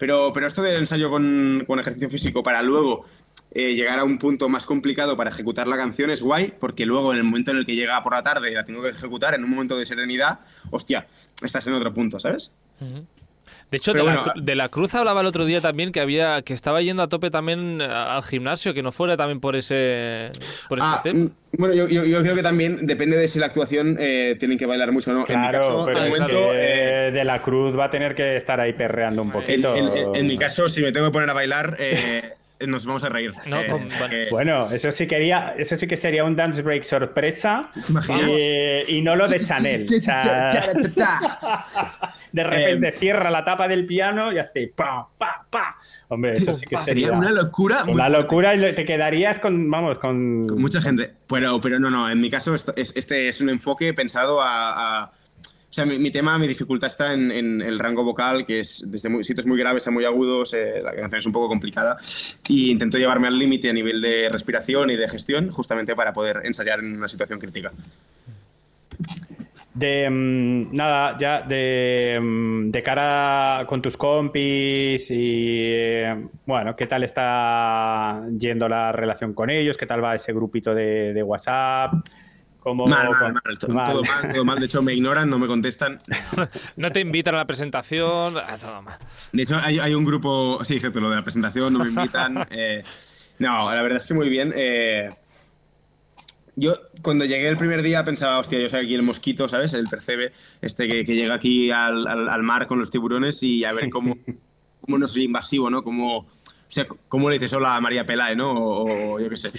[0.04, 3.06] Pero, pero esto del ensayo con, con ejercicio físico para luego
[3.52, 7.14] eh, llegar a un punto más complicado para ejecutar la canción es guay, porque luego
[7.14, 9.32] en el momento en el que llega por la tarde y la tengo que ejecutar,
[9.34, 10.40] en un momento de serenidad,
[10.70, 11.06] hostia,
[11.42, 12.52] estás en otro punto, ¿sabes?
[13.70, 16.54] De hecho, de, la, de, la, Cruz hablaba el otro día también que había que
[16.54, 20.30] estaba yendo a tope también al gimnasio, que no fuera también por ese,
[20.68, 21.24] por ah, tema.
[21.24, 24.66] Mm, bueno, yo, yo, creo que también depende de si la actuación eh, tienen que
[24.66, 25.24] bailar mucho o no.
[25.24, 28.60] Claro, en mi caso, pero momento, eh, de la Cruz va a tener que estar
[28.60, 29.74] ahí perreando un poquito.
[29.74, 32.34] En, mi caso, si me tengo que poner a bailar, eh,
[32.66, 33.32] nos vamos a reír.
[34.10, 37.70] Eh, bueno, eso sí quería, eso sí que sería un dance break sorpresa.
[38.88, 39.86] Y, no lo de Chanel.
[42.32, 45.76] de repente eh, cierra la tapa del piano y hace pa, pa, pa.
[46.08, 47.84] Hombre, eso sí que sería, una locura.
[47.86, 50.46] Una locura y te quedarías con, vamos, con...
[50.60, 51.12] mucha gente.
[51.26, 52.10] Pero, pero no, no.
[52.10, 55.12] En mi caso, este es un enfoque pensado a
[55.74, 59.44] o sea, mi, tema, mi dificultad está en, el rango vocal, que es desde sitios
[59.44, 61.96] muy graves a muy agudos, eh, la canción es un poco complicada,
[62.46, 66.42] y intento llevarme al límite a nivel de respiración y de gestión, justamente para poder
[66.44, 67.72] ensayar en una situación crítica.
[69.74, 76.86] De mm, nada, ya de, mm, de, cara con tus compis y eh, bueno, ¿qué
[76.86, 79.76] tal está yendo la relación con ellos?
[79.76, 81.94] ¿Qué tal va ese grupito de, de WhatsApp?
[82.64, 84.02] Mal, mal, mal, todo, mal.
[84.32, 86.00] todo mal, De hecho, me ignoran, no me contestan.
[86.76, 88.98] no te invitan a la presentación, ah, todo mal.
[89.32, 92.46] De hecho, hay, un grupo, sí, exacto, lo de la presentación, no me invitan.
[92.56, 92.84] Eh,
[93.38, 94.52] no, la verdad es que muy bien.
[94.54, 95.10] Eh,
[96.56, 99.74] yo cuando llegué el primer día pensaba, hostia, yo soy aquí el mosquito, ¿sabes?
[99.74, 103.90] El percebe, este que, llega aquí al, al, mar con los tiburones y a ver
[103.90, 104.16] cómo,
[104.80, 105.82] cómo no soy invasivo, ¿no?
[105.82, 106.26] Cómo,
[106.74, 108.52] sea, ¿cómo le dices hola a María Pelae, no?
[108.52, 109.50] O, yo qué sé.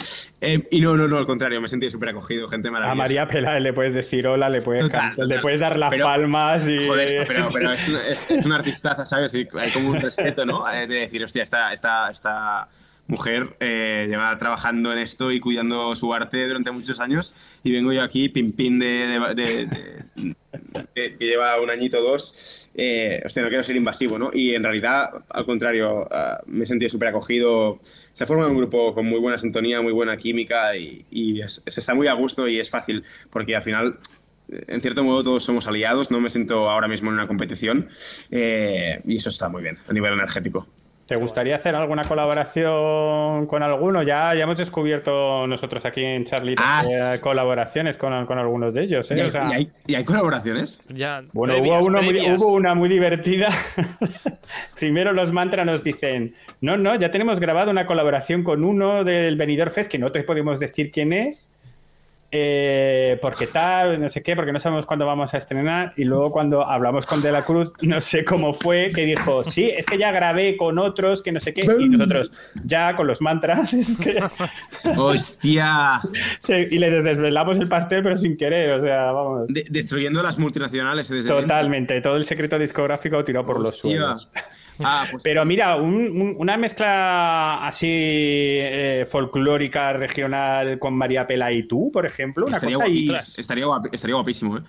[0.41, 2.91] Eh, y no, no, no, al contrario, me sentí súper acogido, gente maravillosa.
[2.91, 6.87] A María Pelae le puedes decir hola, le puedes, Le puedes dar las palmas y...
[6.87, 9.33] Joder, pero, pero es, es, es, una artistaza, ¿sabes?
[9.33, 10.69] Y hay como un respeto, ¿no?
[10.69, 11.71] Eh, de decir, hostia, está...
[11.71, 12.67] está, está
[13.07, 17.93] mujer eh, lleva trabajando en esto y cuidando su arte durante muchos años y vengo
[17.93, 20.03] yo aquí, pim pim de,
[20.93, 24.31] que lleva un añito o dos, eh, hostia, no quiero ser invasivo, ¿no?
[24.33, 27.79] Y en realidad, al contrario, uh, me sentí súper acogido.
[28.13, 31.05] Se ha formado un grupo con muy buena sintonía, muy buena química y,
[31.45, 33.99] se está muy a gusto y es fácil porque al final
[34.47, 37.89] en cierto modo todos somos aliados, no me siento ahora mismo en una competición
[38.29, 40.67] eh, y eso está muy bien a nivel energético.
[41.05, 44.01] ¿Te gustaría hacer alguna colaboración con alguno?
[44.01, 48.83] Ya, ya hemos descubierto nosotros aquí en Charlie ah, eh, colaboraciones con, con, algunos de
[48.83, 49.11] ellos.
[49.11, 49.69] ¿eh?
[49.85, 50.81] ¿Y, hay, colaboraciones?
[50.89, 53.49] Ya, bueno, hubo, hubo, una muy divertida.
[54.79, 59.35] Primero los mantras nos dicen, no, no, ya tenemos grabado una colaboración con uno del
[59.35, 61.49] Benidorm Fest, que no te podemos decir quién es,
[62.37, 65.93] eh, porque tal, no sé qué, porque no sabemos cuándo vamos a estrenar.
[65.95, 69.69] Y luego cuando hablamos con De la Cruz, no sé cómo fue, que dijo, sí,
[69.69, 73.21] es que ya grabé con otros, que no sé qué, y nosotros ya con los
[73.21, 73.73] mantras.
[73.85, 74.21] Es que...
[74.97, 76.01] ¡Hostia!
[76.49, 79.47] y le desvelamos el pastel, pero sin querer, o sea, vamos.
[79.47, 81.07] destruyendo las multinacionales.
[81.07, 84.29] Desde Totalmente, todo el secreto discográfico tirado por los suelos.
[84.79, 91.91] Ah, pues Pero mira, una mezcla así eh, folclórica, regional con María Pela y tú,
[91.91, 92.87] por ejemplo, una estaría, cosa
[93.37, 94.61] estaría, estaría guapísimo, ¿eh?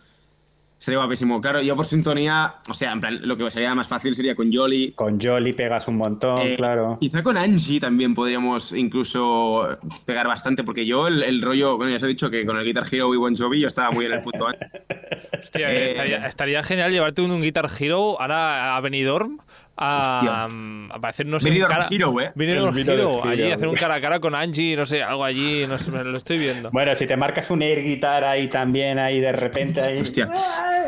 [0.78, 1.40] Sería guapísimo.
[1.40, 4.52] Claro, yo por sintonía, o sea, en plan, lo que sería más fácil sería con
[4.52, 4.92] Jolly.
[4.92, 6.98] Con Jolly pegas un montón, eh, claro.
[7.00, 12.02] Quizá con Angie también podríamos incluso pegar bastante, porque yo el, rollo, bueno, ya os
[12.02, 14.20] he dicho que con el Guitar Hero y Bon Jovi yo estaba muy en el
[14.20, 14.48] punto.
[15.40, 19.38] Hostia, eh, estaría, genial llevarte un, Guitar Hero ahora a Benidorm
[19.76, 20.48] a,
[20.90, 21.48] a parecer, no sé.
[21.50, 22.32] Benidorm Hero, eh.
[22.34, 25.78] Benidorm Hero, allí hacer un cara a cara con Angie, no sé, algo allí, no
[25.78, 26.70] sé, me lo estoy viendo.
[26.70, 30.00] Bueno, si te marcas un air guitar ahí también, ahí de repente ahí.
[30.00, 30.30] Hostia.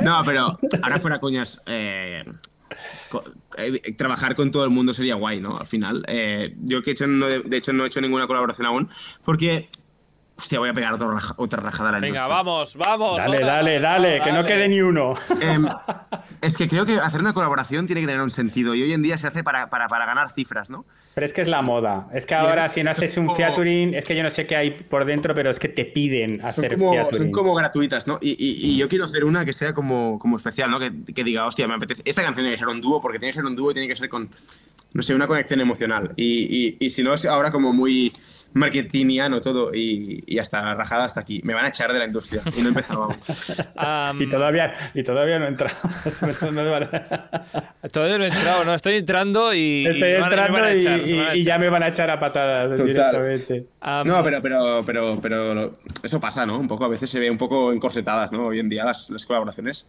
[0.00, 1.60] No, pero ahora fuera coñas.
[1.66, 2.24] Eh,
[3.56, 5.58] eh, trabajar con todo el mundo sería guay, ¿no?
[5.58, 6.04] Al final.
[6.06, 8.88] Eh, yo que he hecho, de hecho no he hecho ninguna colaboración aún,
[9.24, 9.68] porque
[10.38, 13.16] Hostia, voy a pegar otra rajada a la Venga, vamos, vamos.
[13.16, 15.14] Dale, dale, dale, que no quede ni uno.
[15.40, 15.66] Em,
[16.40, 19.02] es que creo que hacer una colaboración tiene que tener un sentido y hoy en
[19.02, 20.86] día se hace para, para, para ganar cifras, ¿no?
[21.16, 22.06] Pero es que es la moda.
[22.14, 24.70] Es que ahora si no haces un featuring, es que yo no sé qué hay
[24.70, 28.20] por dentro, pero es que te piden hacer son como, Son como gratuitas, ¿no?
[28.20, 30.78] Y, y, yo quiero hacer una que sea como, como especial, ¿no?
[30.78, 32.02] Que, que, diga, hostia, me apetece.
[32.04, 33.88] Esta canción tiene que ser un dúo porque tiene que ser un dúo y tiene
[33.88, 34.30] que ser con,
[34.92, 36.12] no sé, una conexión emocional.
[36.14, 38.12] Y, y si no, es ahora como muy
[38.54, 41.40] marketingiano todo y, y, hasta rajada hasta aquí.
[41.44, 43.08] Me van a echar de la industria y no he empezado
[44.18, 45.76] y, todavía, y todavía no he entrado.
[47.92, 49.86] todavía no he entrado, no, estoy entrando y.
[49.86, 50.70] Estoy entrando
[51.34, 52.10] y, ya me van a colaboraciones.
[52.10, 53.66] a patadas directamente.
[54.04, 56.58] no, pero, pero, pero, pero eso pasa, ¿no?
[56.58, 58.46] Un poco, a veces se ve un poco encorsetadas, ¿no?
[58.46, 59.86] Hoy en día las, las colaboraciones.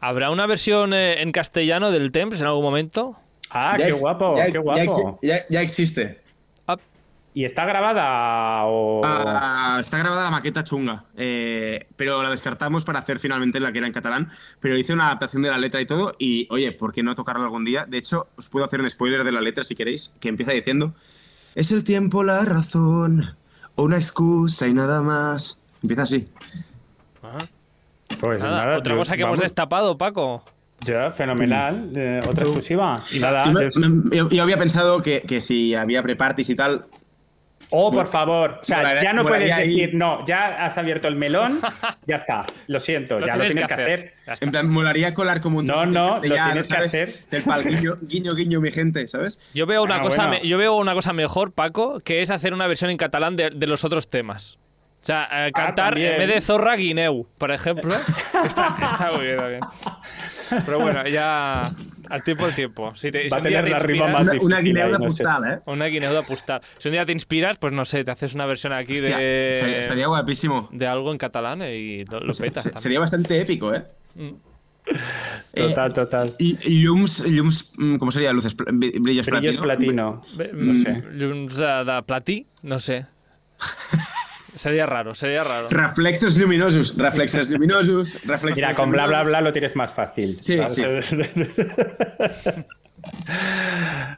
[0.00, 3.16] ¿Habrá una versión eh, en castellano del Temps en algún momento?
[3.50, 5.18] Ah, qué guapo, qué guapo.
[5.22, 6.21] Ya, ya, existe.
[7.34, 9.00] ¿Y está grabada o...?
[9.04, 13.78] Ah, está grabada la maqueta chunga, eh, pero la descartamos para hacer finalmente la que
[13.78, 14.30] era en catalán,
[14.60, 17.44] pero hice una adaptación de la letra y todo, y oye, ¿por qué no tocarla
[17.44, 17.86] algún día?
[17.86, 20.94] De hecho, os puedo hacer un spoiler de la letra si queréis, que empieza diciendo,
[21.54, 23.34] es el tiempo la razón,
[23.76, 25.58] o una excusa y nada más.
[25.82, 26.28] Empieza así.
[27.22, 27.38] Ah,
[28.20, 30.44] Pues nada, nada, otra yo- cosa que hemos destapado, Paco.
[30.82, 31.90] Ya, fenomenal.
[31.94, 32.92] eh, otra exclusiva.
[33.12, 36.50] Y nada, Yo, me- es- me- yo- yo había pensado que, que si había pre-parties
[36.50, 36.84] y tal,
[37.74, 38.58] Oh, por favor.
[38.60, 41.58] O sea, ya no puedes decir, no, ya has abierto el melón,
[42.06, 42.44] ya está.
[42.66, 44.14] Lo siento, ya lo tienes que hacer.
[44.40, 46.86] En plan, molaría colar como un No, no, lo tienes que ¿sabes?
[46.88, 47.08] hacer.
[47.30, 49.40] Del pal, guiño, guiño, guiño, mi gente, ¿sabes?
[49.54, 50.42] Yo veo una Ah, cosa, bueno.
[50.42, 53.50] me- yo veo una cosa mejor, Paco, que es hacer una versión en catalán de,
[53.50, 54.58] de los otros temas.
[55.00, 57.92] O sea, eh, cantar Ah, en vez de zorra guineu, por ejemplo.
[58.44, 59.60] está, está muy bien también.
[60.64, 61.72] Pero bueno, ya
[62.12, 62.94] al tiempo al tiempo.
[62.94, 64.56] Si te, si Va a un día tener te la rima más Una, difícil una
[64.58, 65.22] ahí, guineuda no sé.
[65.24, 65.60] postal, ¿eh?
[65.66, 66.60] Una guineu de postal.
[66.78, 69.50] Si un día te inspiras, pues no sé, te haces una versión aquí Hostia, de,
[69.50, 70.68] estaría, estaría guapísimo.
[70.72, 72.64] de algo en catalán y lo, lo petas.
[72.64, 72.72] Se-.
[72.78, 73.84] Sería bastante épico, ¿eh?
[75.54, 76.34] Total, total.
[76.38, 78.32] Y y llums, llums, mm, ¿cómo sería?
[78.32, 80.22] Luces, brillos, Brillos platino.
[80.36, 80.52] platino.
[80.52, 81.02] No mm, sé.
[81.14, 83.06] llums eh, de platí, no sé.
[84.54, 85.68] sería raro, sería raro.
[85.70, 90.38] Reflexos luminosos, reflexos luminosos, reflexos Mira, con bla bla bla lo tienes más fácil.
[90.40, 91.12] Sí, ¿sabes?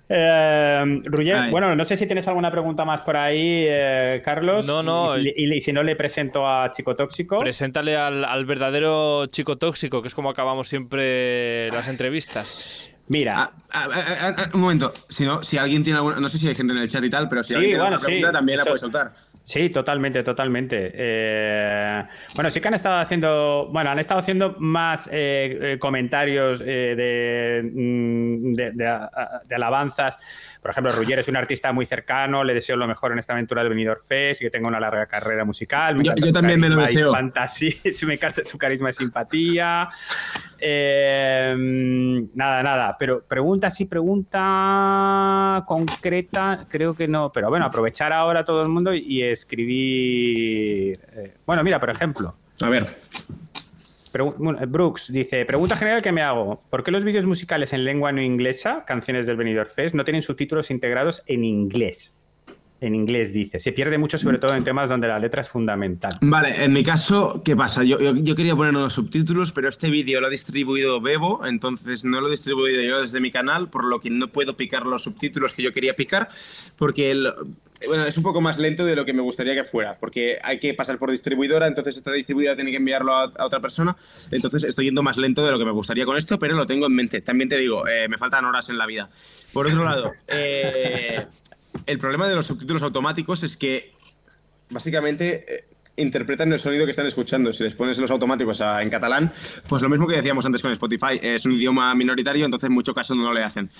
[0.09, 1.51] Eh, Ruller, Ay.
[1.51, 4.67] bueno, no sé si tienes alguna pregunta más por ahí, eh, Carlos.
[4.67, 5.17] No, no.
[5.19, 7.39] Y, y- y si no, le presento a Chico Tóxico.
[7.39, 12.91] Preséntale al, al verdadero chico tóxico, que es como acabamos siempre las entrevistas.
[13.09, 16.49] Mira, Ah, ah, ah, un momento, si no, si alguien tiene alguna, no sé si
[16.49, 18.29] hay gente en el chat y tal, pero si Sí, alguien tiene bueno, alguna pregunta
[18.29, 18.33] sí.
[18.33, 19.13] también la puede soltar.
[19.47, 20.91] Sí, totalmente, totalmente.
[20.95, 22.03] Eh,
[22.35, 27.61] bueno, sí que han estado haciendo, bueno, han estado haciendo más eh, eh, comentarios eh,
[27.63, 28.99] mm, de, de-
[29.47, 30.19] de alabanzas.
[30.65, 33.61] Por ejemplo, Ruggier es un artista muy cercano, le deseo lo mejor en esta aventura
[33.61, 35.95] del Benidorm Fest y que tenga una larga carrera musical.
[35.95, 37.13] Me Yo- también me lo deseo.
[37.13, 37.75] fantasía,
[38.07, 39.91] me encanta su carisma y simpatía.
[40.59, 41.55] Eh,
[42.35, 48.63] nada, nada, pero pregunta sí, pregunta concreta, creo que no, pero bueno, aprovechar ahora todo
[48.63, 50.99] el mundo y escribir.
[51.13, 52.87] eh, bueno, mira, por ejemplo, A ver,
[54.69, 58.23] Brooks dice: Pregunta general que me hago: ¿por qué los vídeos musicales en lengua no
[58.23, 62.15] inglesa, canciones del Benidorm Fest, no tienen subtítulos integrados en inglés?
[62.81, 63.61] En inglés dice.
[63.61, 66.19] Se pierde mucho, sobre todo en temas donde la letra es fundamental.
[66.21, 67.83] vale, en mi caso, ¿qué pasa?
[67.83, 72.05] Yo, yo, yo quería poner unos subtítulos, pero este vídeo lo ha distribuido Bebo, entonces
[72.05, 75.03] no lo he distribuido yo desde mi canal, por lo que no puedo picar los
[75.05, 76.29] subtítulos que yo quería picar,
[76.77, 77.33] porque el-
[77.87, 80.59] bueno, es un poco más lento de lo que me gustaría que fuera, porque hay
[80.59, 83.97] que pasar por distribuidora, entonces esta distribuidora tiene que enviarlo a, a otra persona,
[84.31, 86.87] entonces estoy yendo más lento de lo que me gustaría con esto, pero lo tengo
[86.87, 87.21] en mente.
[87.21, 89.11] También te digo, eh, me faltan horas en la vida.
[89.53, 91.27] Por otro lado, eh,
[91.87, 93.93] el problema de los subtítulos automáticos es que
[94.71, 95.65] básicamente eh,
[95.97, 97.53] interpretan el sonido que están escuchando.
[97.53, 99.33] Si les pones los automáticos a- en catalán,
[99.69, 103.15] pues lo mismo que decíamos antes con Spotify, es un idioma minoritario, entonces mucho caso
[103.15, 103.71] no le hacen.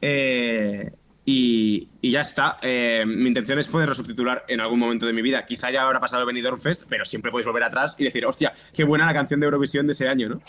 [0.00, 0.90] Eh,
[1.24, 2.58] y, y ya está.
[2.62, 5.46] Eh, mi intención es poderlo subtitular en algún momento de mi vida.
[5.46, 8.52] Quizá ya habrá pasado el Benidorm Fest, pero siempre podéis volver atrás y decir, hostia,
[8.74, 10.40] qué buena la canción de Eurovisión de ese año, ¿no?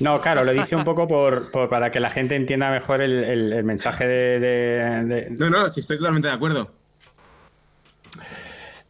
[0.00, 3.22] No, claro, lo dice un poco por, por- para que la gente entienda mejor el,
[3.22, 6.72] el- el mensaje de, de- de- No, no, sí estoy totalmente de acuerdo.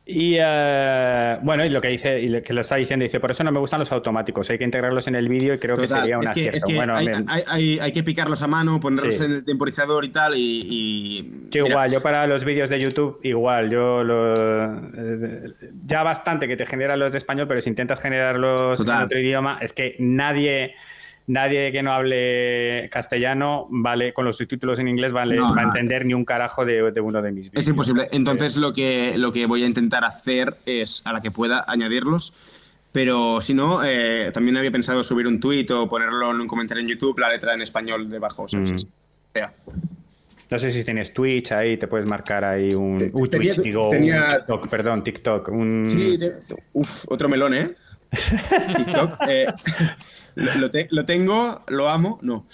[0.07, 3.31] Y eh, bueno, y lo que dice, y lo que lo está diciendo, dice, por
[3.31, 5.89] eso no me gustan los automáticos, hay que integrarlos en el vídeo y creo que
[5.89, 6.57] sería un es que, acierto.
[6.59, 9.25] es que bueno, hay, hay- hay- hay que picarlos a mano, ponerlos Sí.
[9.25, 10.61] en el temporizador y tal, y...
[10.69, 14.35] y- yo igual, yo para los vídeos de YouTube, igual, yo lo,
[14.95, 15.53] eh,
[15.87, 18.99] ya bastante que te generan los de español, pero si intentas generarlos Total.
[18.99, 20.75] en otro idioma, es que nadie,
[21.27, 25.65] nadie que no hable castellano vale, con los subtítulos en inglés vale, No, va a
[25.65, 25.69] no.
[25.69, 27.63] entender ni un carajo de, de uno de mis vídeos.
[27.65, 28.05] Es imposible.
[28.13, 32.35] Entonces lo que, lo que voy a intentar hacer es, a la que pueda, añadirlos.
[32.93, 36.81] Pero si no, eh, también había pensado subir un tuit o ponerlo en un comentario
[36.83, 38.47] en YouTube, la letra en español debajo.
[38.53, 38.75] Mm.
[38.75, 38.79] O
[39.35, 39.53] sea,
[40.51, 42.99] No sé si tienes Twitch ahí, te puedes marcar ahí un.
[42.99, 45.49] Te- Uy, tenía- Twitch, digo, un tenía- TikTok, perdón, TikTok.
[45.49, 45.89] Un...
[45.91, 46.33] Sí, te-
[46.75, 47.75] uf, otro melón, ¿eh?
[48.77, 49.15] TikTok.
[49.29, 49.47] eh,
[50.35, 52.47] lo, lo te- lo tengo, lo amo, no.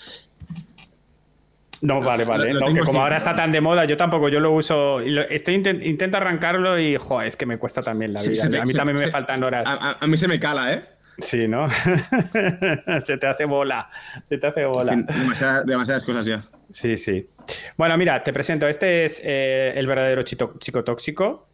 [1.82, 2.52] No, vale, vale.
[2.52, 5.00] lo no, tengo que como ahora está tan de moda, yo tampoco, yo lo uso.
[5.00, 8.48] y lo- estoy inten- intento arrancarlo y, joder, es que me cuesta también la vida.
[8.50, 9.64] me- a mí se- también me se- faltan horas.
[9.66, 10.84] A, mí se me cala, ¿eh?
[11.18, 11.68] Sí, ¿no?
[13.04, 13.88] se te hace bola.
[14.24, 14.92] Se te hace En bola.
[14.92, 16.44] fin, demasiadas, demasiadas cosas ya.
[16.70, 17.28] Sí, sí.
[17.78, 18.68] Bueno, mira, te presento.
[18.68, 21.48] Este es eh, el verdadero chito- chico tóxico.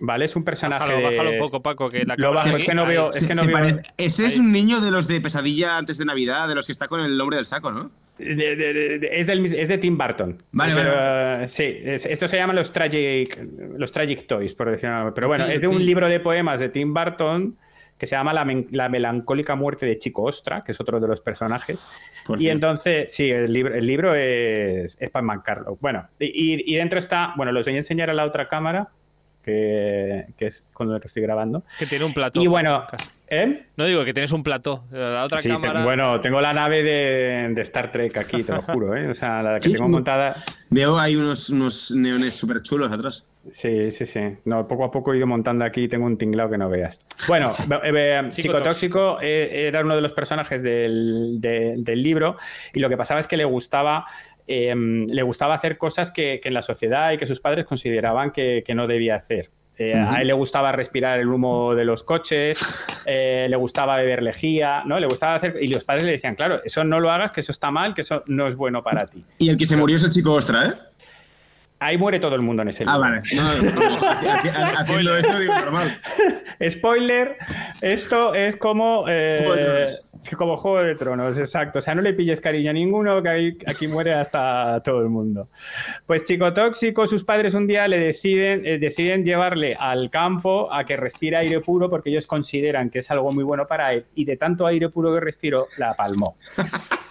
[0.00, 0.24] ¿Vale?
[0.24, 0.80] Es un personaje.
[0.82, 2.88] Bájalo, de- bájalo un poco, Paco, que la Lo cámara- bajo, es que no Ahí.
[2.88, 3.10] veo.
[3.10, 3.56] Es Se- que no se veo.
[3.56, 6.72] parece- ese es un niño de los de pesadilla antes de Navidad, de los que
[6.72, 7.90] está con el hombre del saco, ¿no?
[8.18, 9.26] es,
[9.68, 10.42] de Tim Burton.
[10.52, 11.48] Vale, vale.
[11.48, 13.38] sí, esto se llama los tragic,
[13.76, 16.94] los tragic Toys, por decirlo Pero bueno, es de un libro de poemas de Tim
[16.94, 17.56] Burton
[17.98, 21.86] que se llama la, melancólica muerte de Chico Ostra, que es otro de los personajes.
[22.38, 25.78] y entonces, sí, el libro, el libro es, es para mancarlo.
[25.80, 28.88] Bueno, y, y, dentro está, bueno, los voy a enseñar a la otra cámara,
[29.44, 31.64] que, es con el que estoy grabando.
[31.78, 32.40] Que tiene un plató.
[32.42, 32.86] Y bueno,
[33.28, 33.66] ¿eh?
[33.76, 34.84] No digo que tienes un plató.
[34.90, 35.84] La otra cámara...
[35.84, 39.08] bueno, tengo la nave de, de, Star Trek aquí, te lo juro, ¿eh?
[39.08, 40.34] O sea, la que tengo montada.
[40.70, 43.26] Veo ahí unos, unos neones súper chulos atrás.
[43.52, 44.20] Sí, sí, sí.
[44.46, 47.00] No, poco a poco he ido montando aquí tengo un tinglado que no veas.
[47.28, 52.36] Bueno, eh, Psicotóxico eh, era uno de los personajes del, del libro
[52.72, 54.06] y lo que pasaba es que le gustaba
[54.46, 58.62] Em, le gustaba hacer cosas que, en la sociedad y que sus padres consideraban que,
[58.74, 59.50] no debía hacer.
[59.76, 62.60] Eh, a él le gustaba respirar el humo de los coches,
[63.06, 65.00] eh, le gustaba beber lejía, ¿no?
[65.00, 65.56] Le gustaba hacer.
[65.60, 68.02] Y los padres le decían, claro, eso no lo hagas, que eso está mal, que
[68.02, 69.24] eso no es bueno para ti.
[69.38, 70.72] Y el que se murió es el chico Ostra, ¿eh?
[71.84, 73.20] Ahí muere todo el mundo en ese Ah, vale.
[74.78, 76.00] haciendo eso digo normal.
[76.66, 77.36] Spoiler,
[77.82, 79.84] esto es como, eh,
[80.38, 81.80] como Juego de Tronos, exacto.
[81.80, 85.50] O sea, no le pilles cariño a ninguno, que aquí muere hasta todo el mundo.
[86.06, 90.86] Pues chico tóxico, sus padres un día le deciden, eh, deciden llevarle al campo a
[90.86, 94.06] que respire aire puro porque ellos consideran que es algo muy bueno para él.
[94.14, 96.38] Y de tanto aire puro que respiró, la palmó.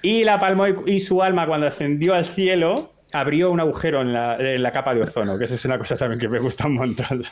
[0.00, 4.72] Y la palmó y su alma cuando ascendió al cielo abrió un agujero en la,
[4.72, 7.22] capa de ozono, que eso es una cosa también que me gusta un montón.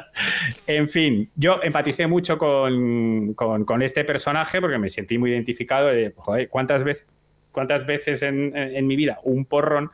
[0.66, 6.48] en fin, yo empaticé mucho con, este personaje porque me sentí muy identificado de, joder,
[6.48, 7.06] ¿cuántas veces,
[7.50, 9.90] cuántas veces en, mi vida un porrón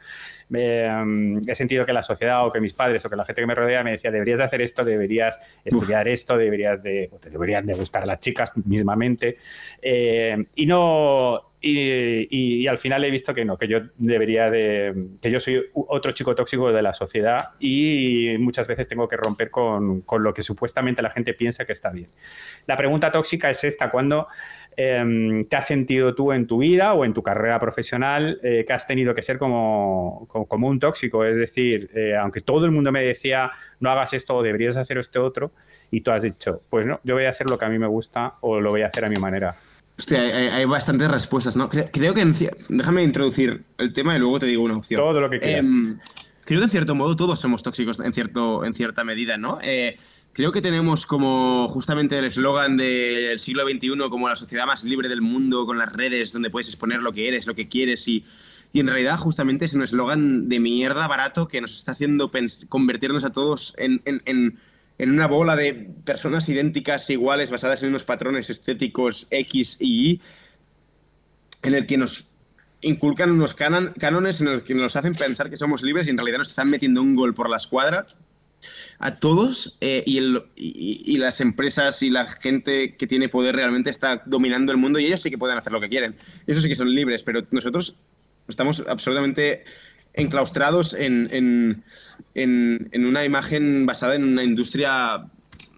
[0.48, 3.46] mm, he sentido que la sociedad o que mis padres o que la gente que
[3.46, 7.64] me rodea me decía deberías de hacer esto, deberías estudiar esto, deberías de, te deberían
[7.64, 9.36] de gustar las chicas mismamente.
[9.80, 15.10] Eh, y no y, al final he visto que no, que yo debería de.
[15.20, 19.50] que yo soy otro chico tóxico de la sociedad y muchas veces tengo que romper
[19.50, 22.10] con, lo que supuestamente la gente piensa que está bien.
[22.66, 24.26] La pregunta tóxica es esta: ¿cuándo
[24.76, 28.72] em, te has sentido tú en tu vida o en tu carrera profesional eh, que
[28.72, 31.24] has tenido que ser como, como, un tóxico?
[31.24, 34.98] Es decir, eh, aunque todo el mundo me decía no hagas esto o deberías hacer
[34.98, 35.52] este otro,
[35.92, 37.86] y tú has dicho, pues no, yo voy a hacer lo que a mí me
[37.86, 39.54] gusta o lo voy a hacer a mi manera.
[39.98, 40.20] Hostia,
[40.56, 41.68] hay, bastantes respuestas, ¿no?
[41.68, 45.00] Creo, que Déjame introducir el tema y luego te digo una opción.
[45.00, 45.64] Todo lo que quieras.
[45.64, 45.98] Em,
[46.44, 49.58] creo que en cierto modo todos somos tóxicos en, cierto, en cierta medida, ¿no?
[49.62, 49.98] Eh,
[50.32, 55.08] creo que tenemos como justamente el eslogan del siglo XXI como la sociedad más libre
[55.08, 58.24] del mundo con las redes donde puedes exponer lo que eres, lo que quieres y,
[58.72, 62.30] y en realidad justamente es un eslogan de mierda barato que nos está haciendo
[62.68, 64.58] convertirnos a todos en en
[64.98, 65.74] una bola de
[66.04, 70.20] personas idénticas, iguales, basadas en unos patrones estéticos X y Y,
[71.62, 72.26] en el que nos
[72.82, 76.38] inculcan unos cánones en los que nos hacen pensar que somos libres y en realidad
[76.38, 78.06] nos están metiendo un gol por la escuadra
[78.98, 80.20] a todos eh, y,
[80.56, 85.06] y, las empresas y la gente que tiene poder realmente está dominando el mundo y
[85.06, 86.16] ellos sí que pueden hacer lo que quieren.
[86.46, 87.98] Eso sí que son libres, pero nosotros
[88.46, 89.64] estamos absolutamente
[90.14, 91.84] enclaustrados en,
[92.34, 95.26] una imagen basada en una industria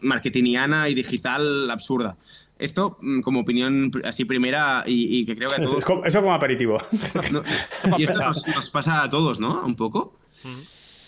[0.00, 2.16] marketingiana y digital absurda.
[2.58, 5.84] Esto, mm, como opinión así primera, y, que creo que a todos.
[6.04, 6.78] Eso como aperitivo.
[7.98, 9.64] y esto nos, pasa a todos, ¿no?
[9.64, 10.18] Un poco.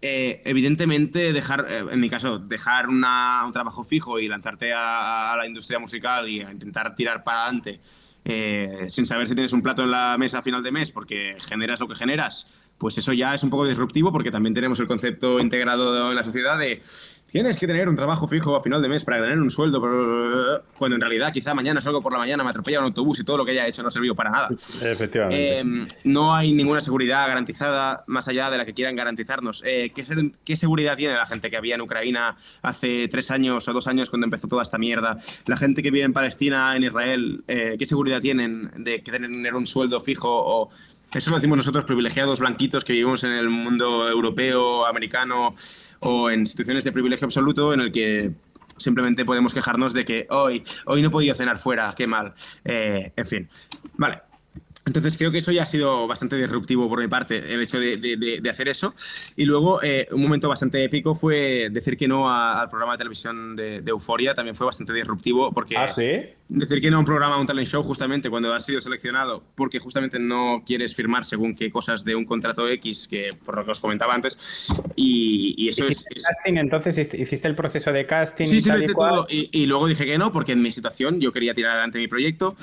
[0.02, 3.00] Eh, evidentemente, dejar, eh, en mi caso, dejar un
[3.52, 7.80] trabajo fijo y lanzarte a, la industria musical y a intentar tirar para adelante
[8.28, 11.36] eh, sin saber si tienes un plato en la mesa a final de mes porque
[11.38, 14.86] generas lo que generas pues eso ya es un poco disruptivo porque también tenemos el
[14.86, 16.82] concepto integrado en la sociedad de
[17.36, 19.80] tienes que tener un trabajo fijo a final de mes para tener un sueldo,
[20.78, 23.36] cuando en realidad quizá mañana salgo por la mañana, me atropella un autobús y todo
[23.36, 24.48] lo que haya hecho no ha servido para nada.
[24.50, 25.58] Efectivamente.
[25.58, 29.62] Em, no hay ninguna seguridad garantizada más allá de la que quieran garantizarnos.
[29.66, 33.86] Eh, ¿qué, seguridad tiene la gente que había en Ucrania hace tres años o dos
[33.86, 35.18] años cuando empezó toda esta mierda?
[35.44, 39.54] La gente que vive en Palestina, en Israel, eh, ¿qué seguridad tienen de que tener
[39.54, 40.70] un sueldo fijo o
[41.12, 45.54] eso lo decimos nosotros privilegiados blanquitos que vivimos en el mundo europeo, americano
[46.00, 48.32] o en situaciones de privilegio absoluto en el que
[48.76, 52.34] simplemente podemos quejarnos de que hoy, hoy no he podido cenar fuera, qué mal.
[52.64, 53.48] Eh, en fin,
[53.96, 54.20] vale.
[54.86, 58.40] Entonces creo que eso ya ha sido bastante disruptivo por mi parte, el hecho de,
[58.48, 58.94] hacer eso.
[59.34, 63.56] Y luego eh, un momento bastante épico fue decir que no al programa de televisión
[63.56, 65.76] de, Euforia, también fue bastante disruptivo porque...
[65.76, 66.20] ¿Ah, sí?
[66.48, 69.78] Decir que no a un programa, un talent show, justamente cuando has sido seleccionado, porque
[69.78, 73.72] justamente no quieres firmar según qué cosas de un contrato X, que por lo que
[73.72, 78.46] os comentaba antes, y, eso es, casting, entonces hiciste el proceso de casting.
[78.46, 81.32] Sí, sí, lo hice todo, y, luego dije que no, porque en mi situación yo
[81.32, 82.56] quería tirar adelante mi proyecto,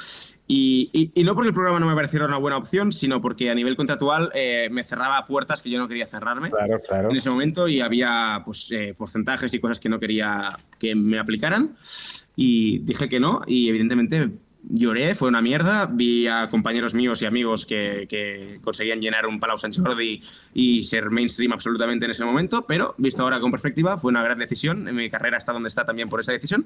[0.47, 3.75] y, no porque el programa no me pareciera una buena opción, sino porque a nivel
[3.75, 7.09] contractual eh, me cerraba puertas que yo no quería cerrarme claro, claro.
[7.09, 11.19] en ese momento, y había pues, eh, porcentajes y cosas que no quería que me
[11.19, 11.75] aplicaran
[12.35, 14.31] y dije que no y evidentemente
[14.69, 15.87] lloré, fue una mierda.
[15.91, 20.21] Vi a compañeros míos y amigos que, conseguían llenar un Palau Sant Jordi
[20.53, 24.37] y ser mainstream absolutamente en ese momento, pero visto ahora con perspectiva, fue una gran
[24.37, 24.83] decisión.
[24.95, 26.65] Mi carrera está donde está también por esa decisión.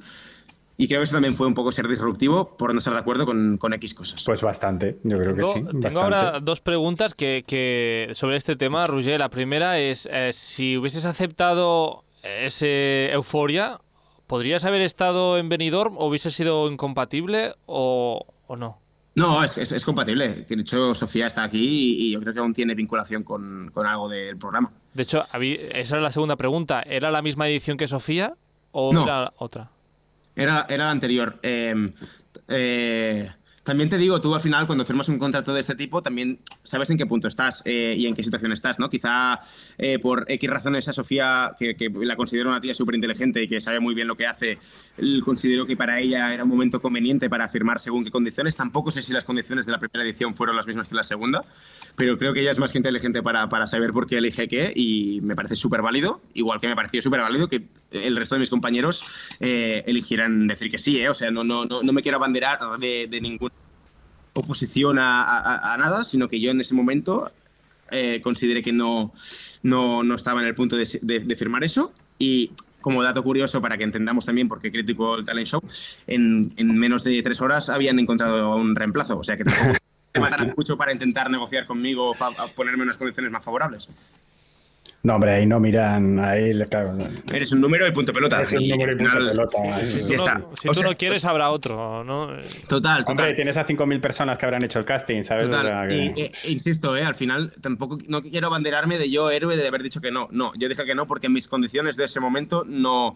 [0.80, 3.26] Y creo que eso también fue un poco ser disruptivo por no estar de acuerdo
[3.26, 4.24] con, con X cosas.
[4.24, 5.66] Pues bastante, yo creo que sí.
[5.82, 9.20] Tengo ahora dos preguntas que, sobre este tema, Roger.
[9.20, 13.80] La primera es, eh, si hubieses aceptado ese euforia,
[14.28, 18.80] ¿podrías haber estado en Benidorm o hubiese sido incompatible o, no?
[19.16, 20.46] No, es, es, compatible.
[20.48, 24.38] De hecho, Sofía está aquí y, yo creo que aún tiene vinculación con, algo del
[24.38, 24.72] programa.
[24.94, 26.84] De hecho, esa era la segunda pregunta.
[26.84, 28.36] ¿Era la misma edición que Sofía
[28.72, 29.72] o era otra?
[30.36, 31.40] Era, era la anterior.
[31.42, 31.92] eh,
[32.48, 33.32] eh
[33.68, 36.90] también te digo, tú al final cuando firmas un contrato de este tipo, también sabes
[36.90, 38.90] en qué punto estás eh, y en qué situación estás, ¿no?
[38.90, 39.42] Quizá
[39.78, 43.60] eh, por X razones a Sofía, que, la considero una tía súper inteligente y que
[43.60, 44.58] sabe muy bien lo que hace,
[45.22, 48.56] considero que para ella era un momento conveniente para firmar según qué condiciones.
[48.56, 51.44] Tampoco sé si las condiciones de la primera edición fueron las mismas que la segunda,
[51.98, 54.72] pero creo que ella es más que inteligente para, para saber por qué elige qué
[54.74, 58.40] y me parece súper válido, igual que me pareció súper válido que el resto de
[58.40, 59.04] mis compañeros
[59.40, 61.10] eh, eligieran decir que sí, ¿eh?
[61.10, 63.52] O sea, no, no, no, no me quiero abanderar de, de ningún
[64.38, 67.32] oposición a, nada, sino que yo en ese momento
[67.92, 69.14] eh, consideré que no,
[69.64, 71.92] no, no, estaba en el punto de, firmar eso.
[72.20, 75.62] Y como dato curioso, para que entendamos también por qué critico el talent show,
[76.06, 79.18] en, en menos de tres horas habían encontrado un reemplazo.
[79.18, 79.78] O sea que tampoco
[80.14, 82.16] me matarán mucho para intentar negociar conmigo o
[82.56, 83.88] ponerme unas condiciones más favorables.
[85.08, 86.98] No, hombre, ahí no miran, ahí claro.
[87.32, 88.40] Eres un número de punto pelota.
[88.40, 89.88] Eres un número de punto pelota.
[89.88, 92.28] Si, tú, no, si tú no quieres, habrá otro, ¿no?
[92.68, 93.06] Total, total.
[93.08, 95.46] Hombre, tienes a 5.000 personas que habrán hecho el casting, ¿sabes?
[95.46, 95.90] Total.
[95.90, 99.82] y, eh, insisto, eh, al final tampoco no quiero abanderarme de yo héroe de haber
[99.82, 100.28] dicho que no.
[100.32, 103.16] No, yo dije que no porque mis condiciones de ese momento no...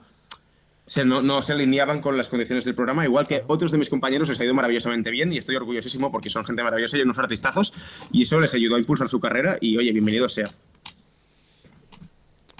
[0.85, 3.89] Se, no, no, se alineaban con las condiciones del programa, igual que otros de mis
[3.89, 7.19] compañeros les ha ido maravillosamente bien y estoy orgullosísimo porque son gente maravillosa y unos
[7.19, 7.73] artistazos
[8.13, 10.51] y eso les ayudó a impulsar su carrera y oye, bienvenido sea.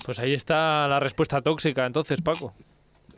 [0.03, 2.53] Pues ahí está la respuesta tóxica, entonces, Paco.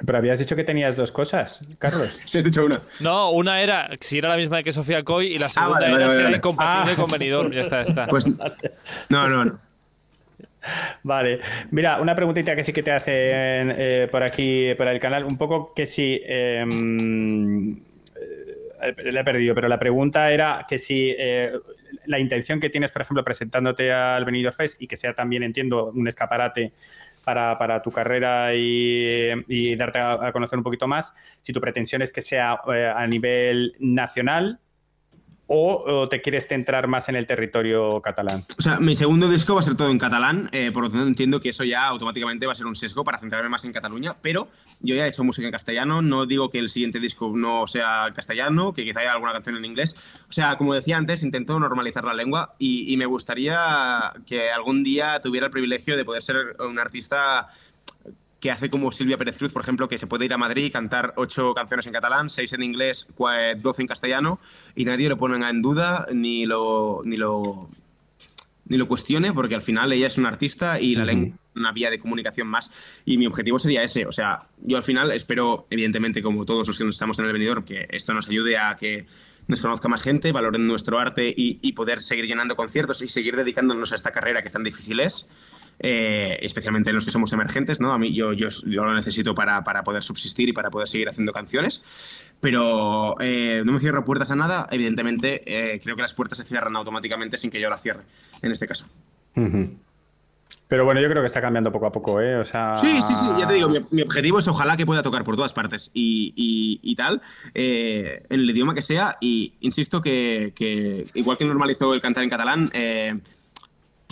[0.05, 2.19] Pero habías dicho que tenías dos cosas, Carlos.
[2.25, 2.81] sí, has dicho una.
[2.99, 6.11] No, una era si era la misma que Sofía Coy y la ah, segunda era
[6.11, 7.51] si era incompatible con Benidorm.
[7.51, 8.07] Ya está, ya está.
[8.07, 8.27] Pues
[9.09, 9.59] no, no, no.
[11.03, 15.25] Vale, mira, una preguntita que sí que te hacen eh, por aquí, por el canal,
[15.25, 17.81] un poco que si em, eh,
[18.91, 21.51] le he perdido, pero la pregunta era que si eh,
[22.05, 25.91] la intención que tienes, por ejemplo, presentándote al Benidorm Fest y que sea también, entiendo,
[25.91, 26.73] un escaparate
[27.23, 32.21] para, tu carrera y, darte a, conocer un poquito más, si tu pretensión es que
[32.21, 34.59] sea eh, a nivel nacional
[35.47, 38.45] o, te quieres centrar más en el territorio catalán?
[38.57, 41.05] O sea, mi segundo disco va a ser todo en catalán, eh, por lo tanto
[41.07, 44.15] entiendo que eso ya automáticamente va a ser un sesgo para centrarme más en Cataluña,
[44.21, 44.47] pero
[44.79, 48.09] yo ya he hecho música en castellano, no digo que el siguiente disco no sea
[48.15, 49.95] castellano, que quizá haya alguna canción en inglés.
[50.29, 54.83] O sea, como decía antes, intento normalizar la lengua y, y me gustaría que algún
[54.83, 57.49] día tuviera el privilegio de poder ser un artista
[58.43, 60.69] que hace como Silvia Pérez Cruz, por ejemplo, que se puede ir a Madrid y
[60.69, 63.07] cantar ocho canciones en catalán, seis en inglés,
[63.61, 64.37] doce en castellano,
[64.75, 67.69] y nadie lo pone en duda ni lo, ni lo,
[68.65, 71.89] ni lo cuestione, porque al final ella es una artista y la lengua una vía
[71.89, 73.01] de comunicación más.
[73.05, 74.05] Y mi objetivo sería ese.
[74.07, 77.31] O sea, yo al final espero, evidentemente, como todos los que nos estamos en el
[77.31, 79.05] venidor, que esto nos ayude a que
[79.47, 83.37] nos conozca más gente, valoren nuestro arte y, y poder seguir llenando conciertos y seguir
[83.37, 85.27] dedicándonos a esta carrera que tan difícil es.
[85.79, 87.91] Eh, especialmente en los que somos emergentes, ¿no?
[87.93, 91.33] A mí yo, yo, lo necesito para, para, poder subsistir y para poder seguir haciendo
[91.33, 91.83] canciones,
[92.39, 96.43] pero eh, no me cierro puertas a nada, evidentemente eh, creo que las puertas se
[96.43, 98.03] cierran automáticamente sin que yo las cierre,
[98.41, 98.87] en este caso.
[100.67, 102.37] Pero bueno, yo creo que está cambiando poco a poco, ¿eh?
[102.37, 102.75] O sea...
[102.75, 105.53] Sí, sí, sí, ya te digo, mi, objetivo es ojalá que pueda tocar por todas
[105.53, 106.33] partes y,
[106.81, 107.21] y, tal,
[107.53, 112.29] en el idioma que sea, y insisto que, que, igual que normalizó el cantar en
[112.29, 112.71] catalán,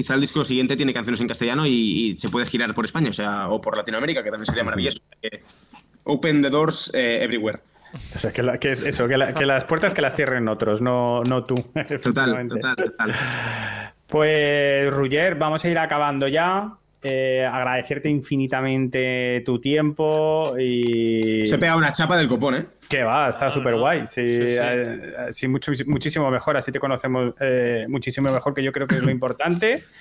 [0.02, 3.14] quizá el disco siguiente tiene canciones en castellano y, se puede girar por España, o
[3.14, 5.00] sea, o por Latinoamérica, que también sería maravilloso.
[6.04, 7.60] open the doors eh, everywhere.
[8.16, 8.42] O sea, que,
[8.86, 11.56] eso, que, las puertas que las cierren otros, no, no tú.
[12.02, 13.16] Total, total, total.
[14.08, 16.74] Pues, Ruger, vamos a ir acabando ya.
[17.04, 21.46] eh, agradecerte infinitamente tu tiempo y...
[21.48, 22.66] Se pega una chapa del copón, ¿eh?
[22.92, 23.80] Que va, está No, súper no.
[23.80, 24.02] guay.
[24.08, 25.08] Sí, Sí, sí.
[25.32, 26.58] sí, mucho- muchísimo mejor.
[26.58, 29.82] Así te conocemos eh, muchísimo mejor, que yo creo que es lo importante.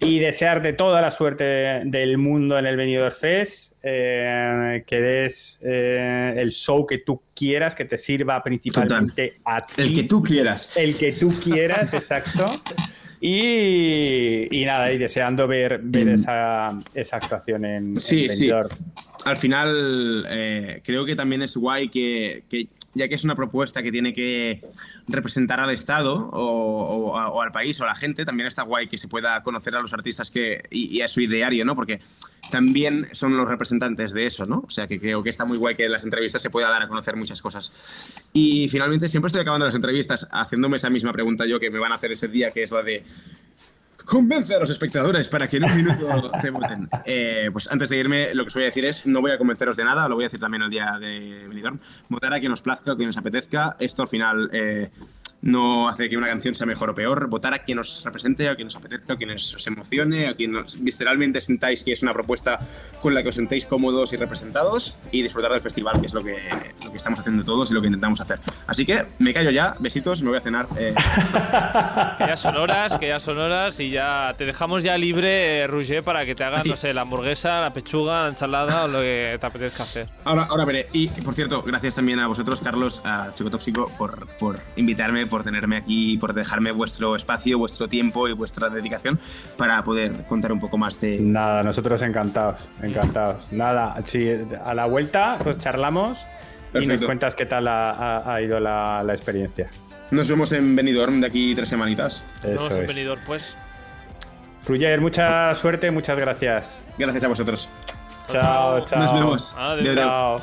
[0.00, 1.44] Y desearte toda la suerte
[1.84, 3.74] del mundo en el Benidorm Fest.
[3.82, 9.82] eh, que des eh, el show que tú quieras, que te sirva principalmente a ti.
[9.82, 10.74] El que tú quieras.
[10.76, 12.62] El que tú quieras, exacto.
[13.20, 18.50] Y, y nada, y deseando ver, ver esa, esa actuación en, Sí, en sí.
[19.24, 23.82] Al final, eh, creo que también es guay que, que, ya que es una propuesta
[23.82, 24.62] que tiene que
[25.08, 29.08] representar al Estado o, al país o a la gente, también está guay que se
[29.08, 31.76] pueda conocer a los artistas que, y, y a su ideario, ¿no?
[31.76, 32.00] Porque
[32.50, 34.64] también son los representantes de eso, ¿no?
[34.66, 36.82] O sea, que creo que está muy guay que en las entrevistas se pueda dar
[36.82, 38.22] a conocer muchas cosas.
[38.32, 41.92] Y finalmente, siempre estoy acabando las entrevistas haciéndome esa misma pregunta yo que me van
[41.92, 43.04] a hacer ese día, que es la de
[44.10, 46.88] Convence a los espectadores para que en un minuto te voten.
[47.06, 49.38] Eh, pues antes de irme, lo que os voy a decir es, no voy a
[49.38, 51.78] convenceros de nada, lo voy a decir también el día de Benidorm.
[52.08, 53.76] Votar a quien os plazca o quien os apetezca.
[53.78, 54.90] Esto al final eh,
[55.42, 57.28] no hace que una canción sea mejor o peor.
[57.28, 60.34] Votar a quien os represente, a quien os apetezca, a quien os, os emocione, a
[60.34, 62.58] quien os- visceralmente sintáis que es una propuesta
[63.00, 66.22] con la que os sentéis cómodos y representados y disfrutar del festival, que es lo
[66.22, 66.36] que,
[66.84, 68.40] lo que estamos haciendo todos y lo que intentamos hacer.
[68.66, 70.66] Así que me callo ya, besitos, me voy a cenar.
[70.76, 70.94] eh,
[72.18, 73.99] Que ya son horas, que ya son horas y ya
[74.36, 76.68] te dejamos ya libre, eh, Roger, para que te hagas, Así.
[76.70, 80.08] no sé, la hamburguesa, la pechuga, la ensalada o lo que te apetezca hacer.
[80.24, 80.88] Ahora, ahora veré.
[80.92, 85.42] Y por cierto, gracias también a vosotros, Carlos, a Chico Tóxico, por, por invitarme, por
[85.44, 89.18] tenerme aquí, por dejarme vuestro espacio, vuestro tiempo y vuestra dedicación
[89.56, 91.18] para poder contar un poco más de.
[91.20, 93.52] Nada, nosotros encantados, encantados.
[93.52, 94.28] Nada, si
[94.64, 97.06] a la vuelta pues charlamos y nos Perfecto.
[97.06, 99.68] cuentas qué tal ha, ha- ha ido la, la experiencia.
[100.12, 102.24] Nos vemos en Benidorm de aquí tres semanitas.
[102.42, 102.86] Nos vemos en.
[102.86, 103.56] Benidorm, pues.
[104.66, 106.84] Ruger, mucha suerte, muchas gracias.
[106.98, 107.68] Gracias a vosotros.
[108.28, 108.98] Chao, chao.
[109.00, 109.54] Nos vemos.
[109.58, 109.94] Adéu.
[109.94, 110.36] Chao.